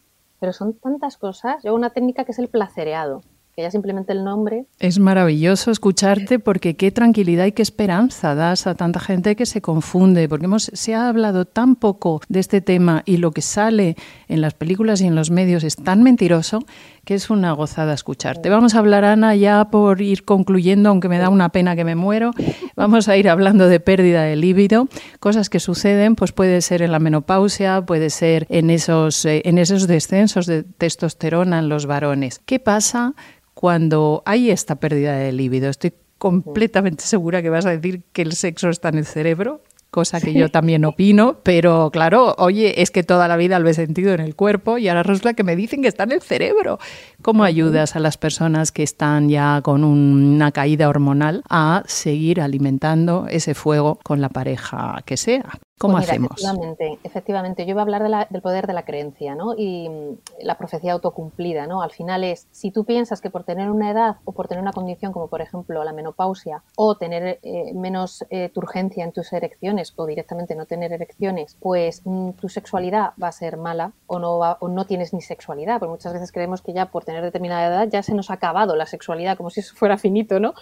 pero 0.41 0.53
son 0.53 0.75
tantas 0.75 1.19
cosas. 1.19 1.63
Yo 1.63 1.75
una 1.75 1.91
técnica 1.91 2.25
que 2.25 2.33
es 2.33 2.39
el 2.39 2.49
placereado 2.49 3.23
ya 3.63 3.71
simplemente 3.71 4.13
el 4.13 4.23
nombre. 4.23 4.67
Es 4.79 4.99
maravilloso 4.99 5.71
escucharte 5.71 6.39
porque 6.39 6.77
qué 6.77 6.91
tranquilidad 6.91 7.47
y 7.47 7.53
qué 7.53 7.63
esperanza 7.63 8.35
das 8.35 8.67
a 8.67 8.75
tanta 8.75 9.01
gente 9.01 9.35
que 9.35 9.47
se 9.47 9.63
confunde, 9.63 10.29
porque 10.29 10.45
hemos, 10.45 10.71
se 10.75 10.95
ha 10.95 11.09
hablado 11.09 11.47
tan 11.47 11.75
poco 11.75 12.21
de 12.29 12.41
este 12.41 12.61
tema 12.61 13.03
y 13.07 13.17
lo 13.17 13.33
que 13.33 13.41
sale 13.41 13.97
en 14.29 14.43
las 14.43 14.53
películas 14.53 15.01
y 15.01 15.07
en 15.07 15.15
los 15.15 15.31
medios 15.31 15.65
es 15.65 15.77
tan 15.77 16.03
mentiroso 16.03 16.65
que 17.07 17.15
es 17.15 17.31
una 17.31 17.53
gozada 17.53 17.95
escucharte. 17.95 18.51
Vamos 18.51 18.75
a 18.75 18.81
hablar, 18.81 19.05
Ana, 19.05 19.35
ya 19.37 19.71
por 19.71 20.03
ir 20.03 20.25
concluyendo, 20.25 20.91
aunque 20.91 21.09
me 21.09 21.19
da 21.19 21.31
una 21.31 21.49
pena 21.51 21.77
que 21.77 21.85
me 21.85 21.95
muero, 21.95 22.33
vamos 22.77 23.09
a 23.09 23.17
ir 23.17 23.29
hablando 23.29 23.69
de 23.69 23.81
pérdida 23.81 24.25
de 24.25 24.37
líbido, 24.37 24.89
cosas 25.19 25.49
que 25.49 25.61
suceden, 25.61 26.15
pues 26.15 26.33
puede 26.33 26.61
ser 26.61 26.83
en 26.83 26.93
la 26.93 26.99
menopausia, 26.99 27.81
puede 27.87 28.11
ser 28.11 28.47
en 28.51 28.69
esos, 28.69 29.25
eh, 29.25 29.41
en 29.47 29.57
esos 29.57 29.87
descensos 29.87 30.47
de 30.47 30.65
testosterona 30.65 31.61
en 31.61 31.69
los 31.69 31.87
varones. 31.87 32.41
¿Qué 32.45 32.59
pasa 32.59 33.15
cuando 33.57 34.23
hay 34.27 34.51
esta 34.51 34.77
pérdida 34.77 35.17
de 35.17 35.33
líbido. 35.33 35.71
Estoy 35.71 35.95
completamente 36.19 37.05
segura 37.05 37.41
que 37.41 37.49
vas 37.49 37.65
a 37.65 37.71
decir 37.71 38.03
que 38.13 38.21
el 38.21 38.33
sexo 38.33 38.69
está 38.69 38.91
en 38.91 38.99
el 38.99 39.07
cerebro, 39.07 39.63
cosa 39.91 40.21
que 40.21 40.35
yo 40.35 40.51
también 40.51 40.85
opino, 40.85 41.39
pero 41.43 41.91
claro, 41.91 42.35
oye, 42.37 42.83
es 42.83 42.91
que 42.91 43.03
toda 43.03 43.29
la 43.29 43.39
vida 43.39 43.59
lo 43.59 43.71
he 43.71 43.75
sentido 43.75 44.13
en 44.13 44.21
el 44.21 44.37
cuerpo 44.37 44.77
y 44.77 44.89
ahora 44.89 45.03
resulta 45.03 45.33
que 45.33 45.43
me 45.43 45.57
dicen 45.57 45.81
que 45.81 45.89
está 45.89 46.03
en 46.03 46.13
el 46.13 46.21
cerebro. 46.21 46.79
¿Cómo 47.23 47.45
ayudas 47.45 47.97
a 47.97 48.01
las 48.01 48.19
personas 48.19 48.73
que 48.73 48.83
están 48.83 49.31
ya 49.31 49.63
con 49.63 49.85
una 49.85 50.53
caída 50.53 50.91
hormonal 50.91 51.43
a 51.49 51.83
seguir 51.87 52.43
alimentando 52.43 53.27
ese 53.31 53.55
fuego 53.55 53.99
con 54.03 54.21
la 54.21 54.29
pareja 54.29 55.03
que 55.07 55.17
sea? 55.17 55.59
¿Cómo 55.79 55.99
pues 55.99 56.09
hacemos? 56.09 56.31
Efectivamente, 56.31 56.99
efectivamente. 57.05 57.67
Yo 57.67 57.75
voy 57.75 57.81
a 57.81 57.83
hablar 57.83 58.29
del 58.31 58.41
poder 58.41 58.67
de 58.67 58.73
la 58.73 58.87
creencia, 58.87 59.35
¿no? 59.35 59.55
Y 59.55 59.91
mm, 59.91 60.19
la 60.43 60.57
profecía 60.57 60.95
autocumplida, 60.95 61.67
¿no? 61.67 61.83
Al 61.83 61.91
final 61.91 62.25
es, 62.25 62.49
si 62.51 62.71
tú 62.71 62.87
piensas 62.87 63.21
que 63.21 63.29
por 63.29 63.45
tener 63.45 63.71
una 63.71 63.91
edad 63.91 64.17
o 64.25 64.33
por 64.33 64.49
tener 64.49 64.63
una 64.63 64.73
condición 64.73 65.13
como 65.13 65.29
por 65.29 65.43
ejemplo 65.43 65.85
la 65.85 65.93
menopausia 65.93 66.63
o 66.77 66.97
tener 66.97 67.41
eh, 67.43 67.75
menos 67.75 68.25
eh, 68.31 68.49
turgencia 68.49 69.05
en 69.05 69.13
tus 69.13 69.31
erecciones 69.35 69.93
o 69.97 70.07
directamente 70.07 70.55
no 70.55 70.65
tener 70.65 70.95
erecciones, 70.95 71.59
pues 71.61 72.01
mm, 72.07 72.31
tu 72.31 72.49
sexualidad 72.49 73.13
va 73.23 73.29
a 73.29 73.33
ser 73.33 73.59
mala 73.59 73.93
o 74.07 74.19
no, 74.19 74.39
o 74.39 74.69
no 74.69 74.87
tienes 74.87 75.13
ni 75.13 75.21
sexualidad, 75.21 75.79
porque 75.79 75.91
muchas 75.91 76.15
veces 76.15 76.33
creemos 76.33 76.63
que 76.63 76.73
ya 76.73 76.87
por 76.87 77.05
tener 77.05 77.23
determinada 77.23 77.67
edad 77.67 77.89
ya 77.89 78.03
se 78.03 78.15
nos 78.15 78.31
ha 78.31 78.35
acabado 78.35 78.77
la 78.77 78.87
sexualidad, 78.87 79.37
como 79.37 79.51
si 79.51 79.61
eso 79.61 79.75
fuera 79.75 79.99
finito, 79.99 80.41
¿no? 80.41 80.55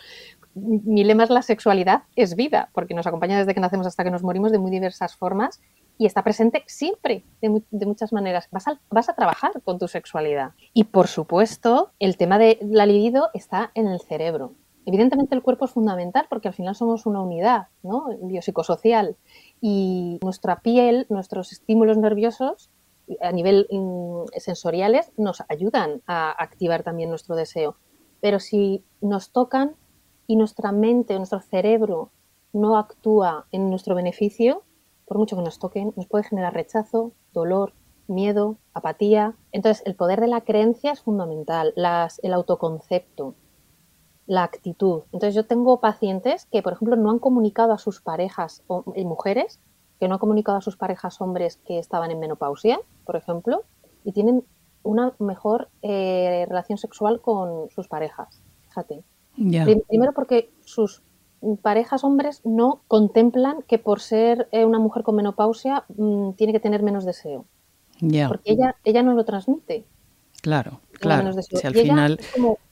Mi 0.54 1.04
lema 1.04 1.24
es 1.24 1.30
la 1.30 1.42
sexualidad 1.42 2.04
es 2.16 2.36
vida, 2.36 2.70
porque 2.72 2.94
nos 2.94 3.06
acompaña 3.06 3.38
desde 3.38 3.54
que 3.54 3.60
nacemos 3.60 3.86
hasta 3.86 4.04
que 4.04 4.10
nos 4.10 4.22
morimos 4.22 4.52
de 4.52 4.58
muy 4.58 4.70
diversas 4.70 5.16
formas 5.16 5.60
y 5.98 6.06
está 6.06 6.22
presente 6.22 6.64
siempre, 6.66 7.24
de, 7.40 7.86
muchas 7.86 8.12
maneras. 8.12 8.48
Vas 8.50 8.68
a, 8.68 8.80
vas 8.90 9.08
a, 9.08 9.14
trabajar 9.14 9.52
con 9.64 9.78
tu 9.78 9.88
sexualidad. 9.88 10.52
Y 10.72 10.84
por 10.84 11.08
supuesto, 11.08 11.92
el 11.98 12.16
tema 12.16 12.38
de 12.38 12.58
la 12.62 12.86
libido 12.86 13.30
está 13.34 13.70
en 13.74 13.86
el 13.86 14.00
cerebro. 14.00 14.54
Evidentemente 14.86 15.34
el 15.34 15.42
cuerpo 15.42 15.64
es 15.64 15.70
fundamental 15.70 16.26
porque 16.28 16.48
al 16.48 16.54
final 16.54 16.74
somos 16.74 17.06
una 17.06 17.22
unidad 17.22 17.68
¿no? 17.82 18.06
biopsicosocial 18.22 19.16
y 19.60 20.18
nuestra 20.22 20.60
piel, 20.60 21.06
nuestros 21.08 21.52
estímulos 21.52 21.96
nerviosos 21.96 22.70
a 23.20 23.32
nivel 23.32 23.66
mm, 23.70 24.24
sensoriales 24.38 25.12
nos 25.16 25.42
ayudan 25.48 26.02
a 26.06 26.30
activar 26.30 26.82
también 26.82 27.08
nuestro 27.08 27.34
deseo. 27.34 27.76
Pero 28.20 28.40
si 28.40 28.84
nos 29.00 29.30
tocan 29.30 29.76
y 30.26 30.36
nuestra 30.36 30.72
mente, 30.72 31.16
nuestro 31.16 31.40
cerebro 31.40 32.10
no 32.52 32.78
actúa 32.78 33.46
en 33.52 33.68
nuestro 33.68 33.94
beneficio, 33.94 34.62
por 35.06 35.18
mucho 35.18 35.36
que 35.36 35.42
nos 35.42 35.58
toquen, 35.58 35.92
nos 35.96 36.06
puede 36.06 36.24
generar 36.24 36.54
rechazo, 36.54 37.12
dolor, 37.32 37.74
miedo, 38.06 38.58
apatía. 38.72 39.36
Entonces, 39.52 39.82
el 39.86 39.96
poder 39.96 40.20
de 40.20 40.28
la 40.28 40.42
creencia 40.42 40.92
es 40.92 41.00
fundamental, 41.00 41.74
el 41.76 42.32
autoconcepto, 42.32 43.34
la 44.26 44.44
actitud. 44.44 45.02
Entonces, 45.12 45.34
yo 45.34 45.46
tengo 45.46 45.80
pacientes 45.80 46.46
que, 46.46 46.62
por 46.62 46.72
ejemplo, 46.72 46.96
no 46.96 47.10
han 47.10 47.18
comunicado 47.18 47.72
a 47.72 47.78
sus 47.78 48.00
parejas, 48.00 48.62
mujeres, 48.68 49.60
que 50.00 50.08
no 50.08 50.14
han 50.14 50.20
comunicado 50.20 50.58
a 50.58 50.62
sus 50.62 50.76
parejas 50.76 51.20
hombres 51.20 51.56
que 51.66 51.78
estaban 51.78 52.10
en 52.10 52.20
menopausia, 52.20 52.80
por 53.04 53.16
ejemplo, 53.16 53.64
y 54.04 54.12
tienen 54.12 54.44
una 54.82 55.14
mejor 55.18 55.70
eh, 55.82 56.44
relación 56.48 56.78
sexual 56.78 57.20
con 57.20 57.70
sus 57.70 57.88
parejas. 57.88 58.42
Fíjate. 58.62 59.04
Primero 59.36 60.12
porque 60.14 60.50
sus 60.64 61.02
parejas 61.62 62.04
hombres 62.04 62.40
no 62.44 62.82
contemplan 62.88 63.62
que 63.62 63.78
por 63.78 64.00
ser 64.00 64.48
eh, 64.52 64.64
una 64.64 64.78
mujer 64.78 65.02
con 65.02 65.16
menopausia 65.16 65.84
mm, 65.96 66.32
tiene 66.32 66.52
que 66.52 66.60
tener 66.60 66.82
menos 66.82 67.04
deseo. 67.04 67.44
Porque 68.00 68.52
ella, 68.52 68.76
ella 68.84 69.02
no 69.02 69.14
lo 69.14 69.24
transmite. 69.24 69.84
Claro, 70.44 70.82
claro. 71.00 71.32
Si 71.42 71.66
al 71.66 71.72
final 71.72 72.20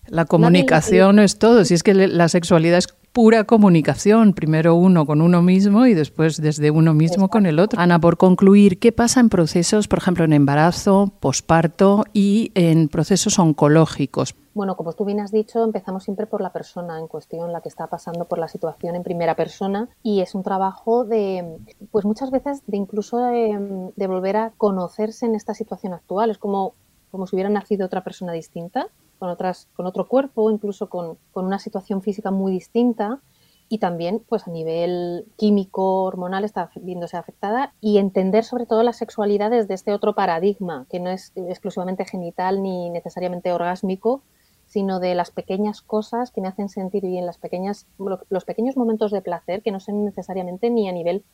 la 0.09 0.27
comunicación 0.27 1.19
es 1.21 1.39
todo. 1.39 1.65
Si 1.65 1.73
es 1.73 1.83
que 1.83 1.95
la 1.95 2.29
sexualidad 2.29 2.77
es 2.77 2.89
pura 3.13 3.45
comunicación, 3.45 4.35
primero 4.35 4.75
uno 4.75 5.07
con 5.07 5.23
uno 5.23 5.41
mismo 5.41 5.87
y 5.87 5.95
después 5.95 6.37
desde 6.37 6.71
uno 6.71 6.93
mismo 6.93 7.31
con 7.31 7.47
el 7.47 7.59
otro. 7.59 7.81
Ana, 7.81 7.99
por 7.99 8.19
concluir, 8.19 8.79
¿qué 8.79 8.93
pasa 8.93 9.21
en 9.21 9.31
procesos, 9.31 9.89
por 9.89 10.01
ejemplo, 10.01 10.25
en 10.27 10.35
embarazo, 10.35 11.13
posparto 11.19 12.05
y 12.13 12.53
en 12.55 12.89
procesos 12.89 13.39
oncológicos? 13.39 14.35
Bueno, 14.53 14.77
como 14.77 14.93
tú 14.93 15.07
bien 15.07 15.21
has 15.21 15.33
dicho, 15.33 15.65
empezamos 15.65 16.05
siempre 16.05 16.27
por 16.27 16.43
la 16.43 16.53
persona 16.53 16.99
en 16.99 17.09
cuestión, 17.09 17.53
la 17.53 17.63
que 17.63 17.71
está 17.71 17.87
pasando 17.87 18.27
por 18.27 18.39
la 18.39 18.49
situación 18.49 18.95
en 18.97 19.03
primera 19.03 19.35
persona 19.35 19.89
y 20.03 20.21
es 20.21 20.35
un 20.35 20.43
trabajo 20.43 21.05
de, 21.05 21.57
pues 21.91 22.05
muchas 22.05 22.31
veces 22.31 22.61
de 22.67 22.77
incluso 22.77 23.17
de, 23.17 23.91
de 23.97 24.07
volver 24.07 24.37
a 24.37 24.53
conocerse 24.59 25.25
en 25.25 25.37
esta 25.37 25.55
situación 25.55 25.95
actual. 25.95 26.29
Es 26.29 26.37
como, 26.37 26.75
como 27.13 27.27
si 27.27 27.37
hubiera 27.37 27.51
nacido 27.51 27.87
otra 27.87 28.03
persona 28.03 28.33
distinta 28.33 28.89
con, 29.19 29.29
otras, 29.29 29.69
con 29.77 29.87
otro 29.87 30.09
cuerpo, 30.09 30.51
incluso 30.51 30.89
con, 30.89 31.19
una 31.35 31.61
situación 31.61 32.03
física 32.03 32.33
muy 32.33 32.51
distinta 32.51 33.21
y 33.69 33.79
también 33.79 34.21
pues 34.29 34.49
a 34.49 34.51
nivel 34.51 35.27
químico, 35.37 36.05
hormonal 36.05 36.43
está 36.45 36.71
viéndose 36.75 37.17
afectada 37.17 37.75
y 37.81 37.99
entender 37.99 38.45
sobre 38.45 38.67
todo 38.67 38.83
la 38.83 38.95
sexualidad 38.95 39.51
desde 39.51 39.75
este 39.75 39.93
otro 39.93 40.15
paradigma, 40.15 40.87
que 40.91 41.01
no 41.01 41.11
es 41.11 41.33
exclusivamente 41.37 42.05
genital 42.05 42.63
ni 42.63 42.91
necesariamente 42.91 43.53
orgásmico, 43.53 44.23
sino 44.67 44.99
de 44.99 45.15
las 45.15 45.31
pequeñas 45.31 45.83
cosas 45.83 46.31
que 46.31 46.41
me 46.41 46.49
hacen 46.49 46.71
sentir 46.71 47.05
bien, 47.05 47.27
las 47.27 47.39
pequeñas, 47.39 47.87
los 48.31 48.45
pequeños 48.45 48.77
momentos 48.77 49.11
de 49.13 49.21
placer 49.21 49.63
que 49.63 49.71
no 49.71 49.81
son 49.81 50.05
necesariamente 50.07 50.71
ni 50.71 50.89
a 50.89 50.93
nivel 50.93 51.25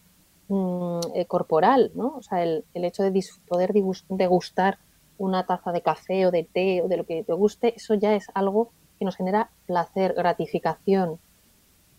mm, 0.48 1.00
eh, 1.14 1.26
corporal, 1.26 1.92
¿no? 1.94 2.16
O 2.16 2.22
sea, 2.22 2.42
el, 2.42 2.64
el 2.74 2.84
hecho 2.84 3.04
de 3.04 3.24
poder 3.48 3.72
degustar 4.08 4.78
una 5.18 5.44
taza 5.44 5.72
de 5.72 5.82
café 5.82 6.26
o 6.26 6.30
de 6.30 6.44
té 6.44 6.82
o 6.82 6.88
de 6.88 6.96
lo 6.96 7.04
que 7.04 7.24
te 7.24 7.32
guste, 7.32 7.74
eso 7.76 7.94
ya 7.94 8.14
es 8.14 8.28
algo 8.34 8.70
que 8.98 9.04
nos 9.04 9.16
genera 9.16 9.50
placer, 9.66 10.14
gratificación. 10.14 11.18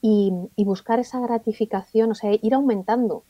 Y, 0.01 0.31
buscar 0.57 0.99
esa 0.99 1.19
gratificación, 1.19 2.11
o 2.11 2.15
sea, 2.15 2.31
ir 2.31 2.53
aumentando 2.53 3.23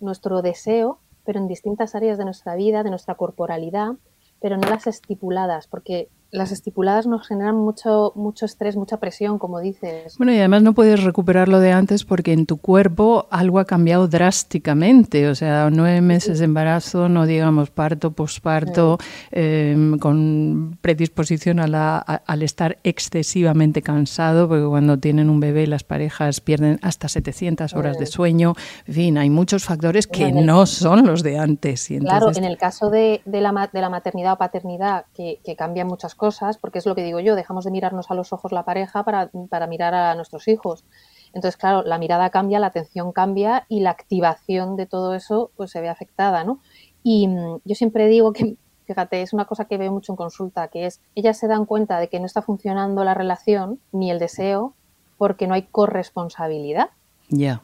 nuestro 0.00 0.42
deseo, 0.42 1.00
pero 1.24 1.40
en 1.40 1.48
distintas 1.48 1.94
áreas 1.94 2.18
de 2.18 2.24
nuestra 2.24 2.54
vida, 2.54 2.82
de 2.82 2.90
nuestra 2.90 3.16
corporalidad, 3.16 3.94
pero 4.40 4.56
no 4.56 4.68
las 4.68 4.86
estipuladas, 4.86 5.66
porque 5.66 6.08
las 6.34 6.50
estipuladas 6.50 7.06
nos 7.06 7.26
generan 7.26 7.54
mucho, 7.54 8.12
mucho 8.16 8.44
estrés, 8.44 8.76
mucha 8.76 8.98
presión, 8.98 9.38
como 9.38 9.60
dices. 9.60 10.16
Bueno, 10.18 10.32
y 10.32 10.38
además 10.38 10.62
no 10.62 10.74
puedes 10.74 11.04
recuperar 11.04 11.48
lo 11.48 11.60
de 11.60 11.70
antes 11.70 12.04
porque 12.04 12.32
en 12.32 12.44
tu 12.44 12.56
cuerpo 12.56 13.28
algo 13.30 13.60
ha 13.60 13.64
cambiado 13.64 14.08
drásticamente. 14.08 15.28
O 15.28 15.34
sea, 15.36 15.70
nueve 15.70 16.00
meses 16.00 16.40
de 16.40 16.46
embarazo, 16.46 17.08
no 17.08 17.24
digamos 17.24 17.70
parto, 17.70 18.10
posparto, 18.10 18.98
em, 19.30 19.96
con 19.98 20.76
predisposición 20.80 21.60
a 21.60 21.68
la, 21.68 21.98
al 21.98 22.42
estar 22.42 22.78
excesivamente 22.82 23.80
cansado, 23.80 24.48
porque 24.48 24.66
cuando 24.66 24.98
tienen 24.98 25.30
un 25.30 25.38
bebé 25.38 25.68
las 25.68 25.84
parejas 25.84 26.40
pierden 26.40 26.80
hasta 26.82 27.08
700 27.08 27.74
horas 27.74 27.96
de 27.96 28.06
sueño. 28.06 28.54
En 28.86 28.94
fin, 28.94 29.18
hay 29.18 29.30
muchos 29.30 29.64
factores 29.64 30.08
que 30.08 30.32
no 30.32 30.66
son 30.66 31.06
los 31.06 31.22
de 31.22 31.38
antes. 31.38 31.92
Y 31.92 32.00
Claro, 32.00 32.32
en 32.34 32.44
el 32.44 32.58
caso 32.58 32.90
de, 32.90 33.22
de, 33.24 33.40
la, 33.40 33.70
de 33.72 33.80
la 33.80 33.88
maternidad 33.88 34.32
o 34.32 34.36
paternidad, 34.36 35.04
que, 35.14 35.38
que 35.44 35.54
cambian 35.54 35.86
muchas 35.86 36.16
cosas, 36.16 36.23
porque 36.60 36.78
es 36.78 36.86
lo 36.86 36.94
que 36.94 37.02
digo 37.02 37.20
yo, 37.20 37.34
dejamos 37.34 37.64
de 37.64 37.70
mirarnos 37.70 38.10
a 38.10 38.14
los 38.14 38.32
ojos 38.32 38.52
la 38.52 38.64
pareja 38.64 39.04
para, 39.04 39.30
para 39.48 39.66
mirar 39.66 39.94
a 39.94 40.14
nuestros 40.14 40.48
hijos. 40.48 40.84
Entonces, 41.32 41.56
claro, 41.56 41.82
la 41.82 41.98
mirada 41.98 42.30
cambia, 42.30 42.58
la 42.58 42.68
atención 42.68 43.12
cambia 43.12 43.66
y 43.68 43.80
la 43.80 43.90
activación 43.90 44.76
de 44.76 44.86
todo 44.86 45.14
eso 45.14 45.50
pues 45.56 45.70
se 45.70 45.80
ve 45.80 45.88
afectada, 45.88 46.44
¿no? 46.44 46.60
Y 47.02 47.28
mm, 47.28 47.60
yo 47.64 47.74
siempre 47.74 48.06
digo 48.06 48.32
que, 48.32 48.56
fíjate, 48.86 49.22
es 49.22 49.32
una 49.32 49.44
cosa 49.44 49.66
que 49.66 49.78
veo 49.78 49.92
mucho 49.92 50.12
en 50.12 50.16
consulta, 50.16 50.68
que 50.68 50.86
es, 50.86 51.00
ellas 51.14 51.38
se 51.38 51.48
dan 51.48 51.66
cuenta 51.66 51.98
de 51.98 52.08
que 52.08 52.20
no 52.20 52.26
está 52.26 52.42
funcionando 52.42 53.04
la 53.04 53.14
relación 53.14 53.80
ni 53.92 54.10
el 54.10 54.18
deseo 54.18 54.74
porque 55.18 55.46
no 55.46 55.54
hay 55.54 55.62
corresponsabilidad. 55.62 56.90
Ya. 57.28 57.62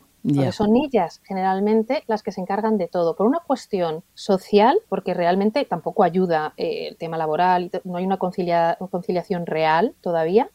Son 0.53 0.77
ellas 0.77 1.21
generalmente 1.25 2.05
las 2.07 2.23
que 2.23 2.33
se 2.33 2.41
encargan 2.41 2.77
de 2.77 2.89
todo. 2.89 3.17
Por 3.17 3.27
una 3.27 3.41
cuestión 3.41 4.05
social, 4.15 4.79
porque 4.89 5.15
realmente 5.15 5.65
tampoco 5.65 6.03
ayuda 6.03 6.53
eh, 6.57 6.89
el 6.89 6.97
tema 6.97 7.17
laboral, 7.17 7.71
no 7.85 7.97
hay 7.97 8.05
una 8.05 8.19
conciliación 8.19 9.47
real 9.47 9.95
todavía, 10.03 10.51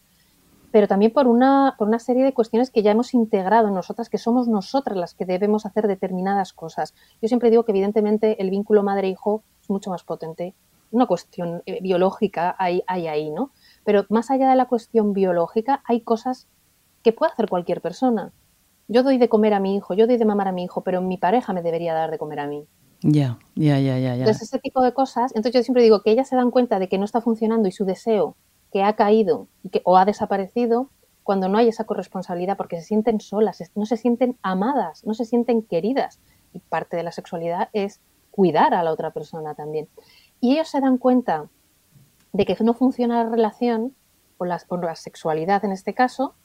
pero 0.71 0.87
también 0.87 1.11
por 1.11 1.27
una, 1.27 1.75
por 1.77 1.87
una 1.87 1.99
serie 1.99 2.23
de 2.23 2.33
cuestiones 2.33 2.69
que 2.69 2.83
ya 2.83 2.91
hemos 2.91 3.13
integrado 3.13 3.69
en 3.69 3.73
nosotras, 3.73 4.09
que 4.09 4.17
somos 4.17 4.47
nosotras 4.47 4.97
las 4.97 5.13
que 5.13 5.25
debemos 5.25 5.65
hacer 5.65 5.87
determinadas 5.87 6.53
cosas. 6.53 6.93
Yo 7.21 7.27
siempre 7.27 7.49
digo 7.49 7.63
que 7.63 7.71
evidentemente 7.71 8.41
el 8.41 8.51
vínculo 8.51 8.83
madre-hijo 8.83 9.43
es 9.61 9.69
mucho 9.69 9.89
más 9.89 10.03
potente. 10.03 10.53
Una 10.91 11.07
cuestión 11.07 11.63
eh, 11.65 11.79
biológica 11.81 12.55
hay, 12.59 12.83
hay 12.85 13.07
ahí, 13.07 13.31
¿no? 13.31 13.51
Pero 13.83 14.05
más 14.09 14.29
allá 14.29 14.49
de 14.49 14.55
la 14.55 14.67
cuestión 14.67 15.13
biológica, 15.13 15.81
hay 15.87 16.01
cosas 16.01 16.47
que 17.01 17.13
puede 17.13 17.31
hacer 17.31 17.49
cualquier 17.49 17.81
persona 17.81 18.31
yo 18.87 19.03
doy 19.03 19.17
de 19.17 19.29
comer 19.29 19.53
a 19.53 19.59
mi 19.59 19.75
hijo, 19.75 19.93
yo 19.93 20.07
doy 20.07 20.17
de 20.17 20.25
mamar 20.25 20.47
a 20.47 20.51
mi 20.51 20.63
hijo, 20.63 20.81
pero 20.81 21.01
mi 21.01 21.17
pareja 21.17 21.53
me 21.53 21.61
debería 21.61 21.93
dar 21.93 22.11
de 22.11 22.17
comer 22.17 22.39
a 22.39 22.47
mí. 22.47 22.65
Ya, 23.01 23.39
ya, 23.55 23.79
ya, 23.79 23.97
ya. 23.99 24.15
Entonces, 24.15 24.43
ese 24.43 24.59
tipo 24.59 24.81
de 24.81 24.93
cosas, 24.93 25.31
entonces 25.35 25.53
yo 25.53 25.63
siempre 25.63 25.83
digo 25.83 26.01
que 26.01 26.11
ellas 26.11 26.27
se 26.27 26.35
dan 26.35 26.51
cuenta 26.51 26.79
de 26.79 26.87
que 26.87 26.97
no 26.97 27.05
está 27.05 27.21
funcionando 27.21 27.67
y 27.67 27.71
su 27.71 27.85
deseo 27.85 28.35
que 28.71 28.83
ha 28.83 28.95
caído 28.95 29.47
que, 29.71 29.81
o 29.85 29.97
ha 29.97 30.05
desaparecido 30.05 30.89
cuando 31.23 31.49
no 31.49 31.57
hay 31.57 31.67
esa 31.67 31.85
corresponsabilidad, 31.85 32.55
porque 32.55 32.77
se 32.77 32.83
sienten 32.83 33.19
solas, 33.19 33.59
no 33.73 33.85
se 33.85 33.97
sienten 33.97 34.37
amadas, 34.43 35.03
no 35.05 35.15
se 35.15 35.25
sienten 35.25 35.63
queridas. 35.63 36.19
Y 36.53 36.59
parte 36.59 36.97
de 36.97 37.03
la 37.03 37.11
sexualidad 37.11 37.69
es 37.73 37.99
cuidar 38.29 38.73
a 38.75 38.83
la 38.83 38.91
otra 38.91 39.11
persona 39.11 39.55
también. 39.55 39.87
Y 40.39 40.53
ellos 40.53 40.69
se 40.69 40.81
dan 40.81 40.97
cuenta 40.97 41.49
de 42.31 42.45
que 42.45 42.55
no 42.63 42.73
funciona 42.73 43.23
la 43.23 43.29
relación, 43.29 43.95
o, 44.37 44.45
las, 44.45 44.65
o 44.67 44.77
la 44.77 44.95
sexualidad 44.95 45.65
en 45.65 45.71
este 45.71 45.93
caso, 45.93 46.35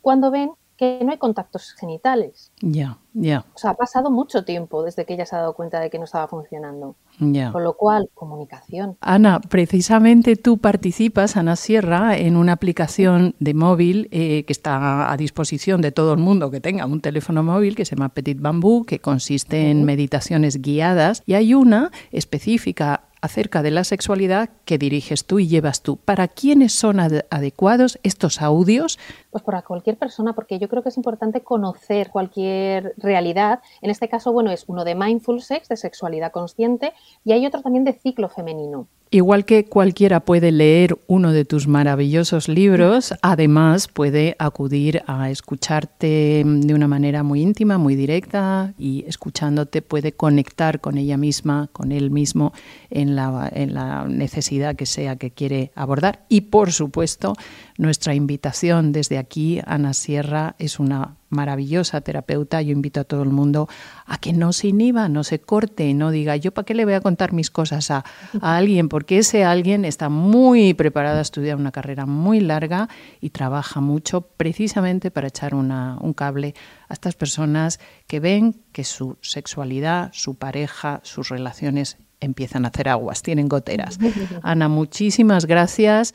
cuando 0.00 0.30
ven 0.30 0.52
que 0.76 1.00
no 1.04 1.12
hay 1.12 1.18
contactos 1.18 1.72
genitales. 1.78 2.52
Ya, 2.60 2.98
ya. 3.12 3.44
O 3.54 3.58
sea, 3.58 3.70
ha 3.70 3.74
pasado 3.74 4.10
mucho 4.10 4.44
tiempo 4.44 4.82
desde 4.82 5.04
que 5.04 5.14
ella 5.14 5.26
se 5.26 5.36
ha 5.36 5.40
dado 5.40 5.54
cuenta 5.54 5.78
de 5.80 5.90
que 5.90 5.98
no 5.98 6.04
estaba 6.04 6.26
funcionando. 6.26 6.96
Ya. 7.20 7.52
Con 7.52 7.62
lo 7.62 7.74
cual, 7.74 8.10
comunicación. 8.14 8.96
Ana, 9.00 9.40
precisamente 9.40 10.36
tú 10.36 10.58
participas, 10.58 11.36
Ana 11.36 11.54
Sierra, 11.54 12.16
en 12.16 12.36
una 12.36 12.52
aplicación 12.52 13.36
de 13.38 13.54
móvil 13.54 14.08
eh, 14.10 14.44
que 14.44 14.52
está 14.52 15.12
a 15.12 15.16
disposición 15.16 15.80
de 15.80 15.92
todo 15.92 16.12
el 16.12 16.18
mundo 16.18 16.50
que 16.50 16.60
tenga 16.60 16.86
un 16.86 17.00
teléfono 17.00 17.42
móvil 17.42 17.76
que 17.76 17.84
se 17.84 17.94
llama 17.94 18.08
Petit 18.08 18.40
Bambú, 18.40 18.84
que 18.84 18.98
consiste 18.98 19.70
en 19.70 19.84
meditaciones 19.84 20.60
guiadas 20.60 21.22
y 21.26 21.34
hay 21.34 21.54
una 21.54 21.92
específica 22.10 23.04
acerca 23.24 23.62
de 23.62 23.70
la 23.70 23.84
sexualidad 23.84 24.50
que 24.66 24.76
diriges 24.76 25.24
tú 25.24 25.38
y 25.38 25.48
llevas 25.48 25.80
tú. 25.80 25.96
¿Para 25.96 26.28
quiénes 26.28 26.74
son 26.74 27.00
adecuados 27.00 27.98
estos 28.02 28.42
audios? 28.42 28.98
Pues 29.34 29.42
para 29.42 29.62
cualquier 29.62 29.96
persona, 29.96 30.32
porque 30.32 30.60
yo 30.60 30.68
creo 30.68 30.84
que 30.84 30.90
es 30.90 30.96
importante 30.96 31.40
conocer 31.40 32.10
cualquier 32.10 32.94
realidad. 32.98 33.58
En 33.82 33.90
este 33.90 34.08
caso, 34.08 34.30
bueno, 34.32 34.52
es 34.52 34.62
uno 34.68 34.84
de 34.84 34.94
mindful 34.94 35.42
sex, 35.42 35.68
de 35.68 35.76
sexualidad 35.76 36.30
consciente, 36.30 36.92
y 37.24 37.32
hay 37.32 37.44
otro 37.44 37.60
también 37.60 37.82
de 37.82 37.94
ciclo 37.94 38.28
femenino. 38.28 38.86
Igual 39.14 39.44
que 39.44 39.64
cualquiera 39.66 40.18
puede 40.18 40.50
leer 40.50 40.98
uno 41.06 41.30
de 41.30 41.44
tus 41.44 41.68
maravillosos 41.68 42.48
libros, 42.48 43.14
además 43.22 43.86
puede 43.86 44.34
acudir 44.40 45.04
a 45.06 45.30
escucharte 45.30 46.42
de 46.44 46.74
una 46.74 46.88
manera 46.88 47.22
muy 47.22 47.40
íntima, 47.40 47.78
muy 47.78 47.94
directa 47.94 48.74
y 48.76 49.04
escuchándote 49.06 49.82
puede 49.82 50.10
conectar 50.10 50.80
con 50.80 50.98
ella 50.98 51.16
misma, 51.16 51.68
con 51.72 51.92
él 51.92 52.10
mismo 52.10 52.52
en 52.90 53.14
la, 53.14 53.48
en 53.54 53.74
la 53.74 54.04
necesidad 54.08 54.74
que 54.74 54.86
sea 54.86 55.14
que 55.14 55.30
quiere 55.30 55.70
abordar. 55.76 56.24
Y 56.28 56.40
por 56.40 56.72
supuesto, 56.72 57.34
nuestra 57.78 58.16
invitación 58.16 58.90
desde 58.90 59.18
aquí, 59.18 59.23
Ana 59.66 59.92
Sierra, 59.92 60.54
es 60.58 60.78
una 60.78 61.16
maravillosa 61.28 62.00
terapeuta. 62.00 62.62
Yo 62.62 62.72
invito 62.72 63.00
a 63.00 63.04
todo 63.04 63.22
el 63.22 63.30
mundo 63.30 63.68
a 64.06 64.18
que 64.18 64.32
no 64.32 64.52
se 64.52 64.68
inhiba, 64.68 65.08
no 65.08 65.24
se 65.24 65.40
corte, 65.40 65.92
no 65.94 66.10
diga 66.10 66.36
yo 66.36 66.52
para 66.52 66.64
qué 66.64 66.74
le 66.74 66.84
voy 66.84 66.94
a 66.94 67.00
contar 67.00 67.32
mis 67.32 67.50
cosas 67.50 67.90
a, 67.90 68.04
alguien, 68.40 68.88
porque 68.88 69.18
ese 69.18 69.44
alguien 69.44 69.84
está 69.84 70.08
muy 70.08 70.74
preparado 70.74 71.18
a 71.18 71.22
estudiar 71.22 71.56
una 71.56 71.72
carrera 71.72 72.06
muy 72.06 72.40
larga 72.40 72.88
y 73.20 73.30
trabaja 73.30 73.80
mucho 73.80 74.22
precisamente 74.22 75.10
para 75.10 75.28
echar 75.28 75.54
un 75.54 76.14
cable 76.14 76.54
a 76.88 76.94
estas 76.94 77.14
personas 77.14 77.80
que 78.06 78.20
ven 78.20 78.56
que 78.72 78.84
su 78.84 79.18
sexualidad, 79.20 80.10
su 80.12 80.36
pareja, 80.36 81.00
sus 81.02 81.28
relaciones 81.28 81.98
empiezan 82.20 82.64
a 82.64 82.68
hacer 82.68 82.88
aguas, 82.88 83.22
tienen 83.22 83.48
goteras. 83.48 83.98
Ana, 84.42 84.68
muchísimas 84.68 85.46
gracias. 85.46 86.14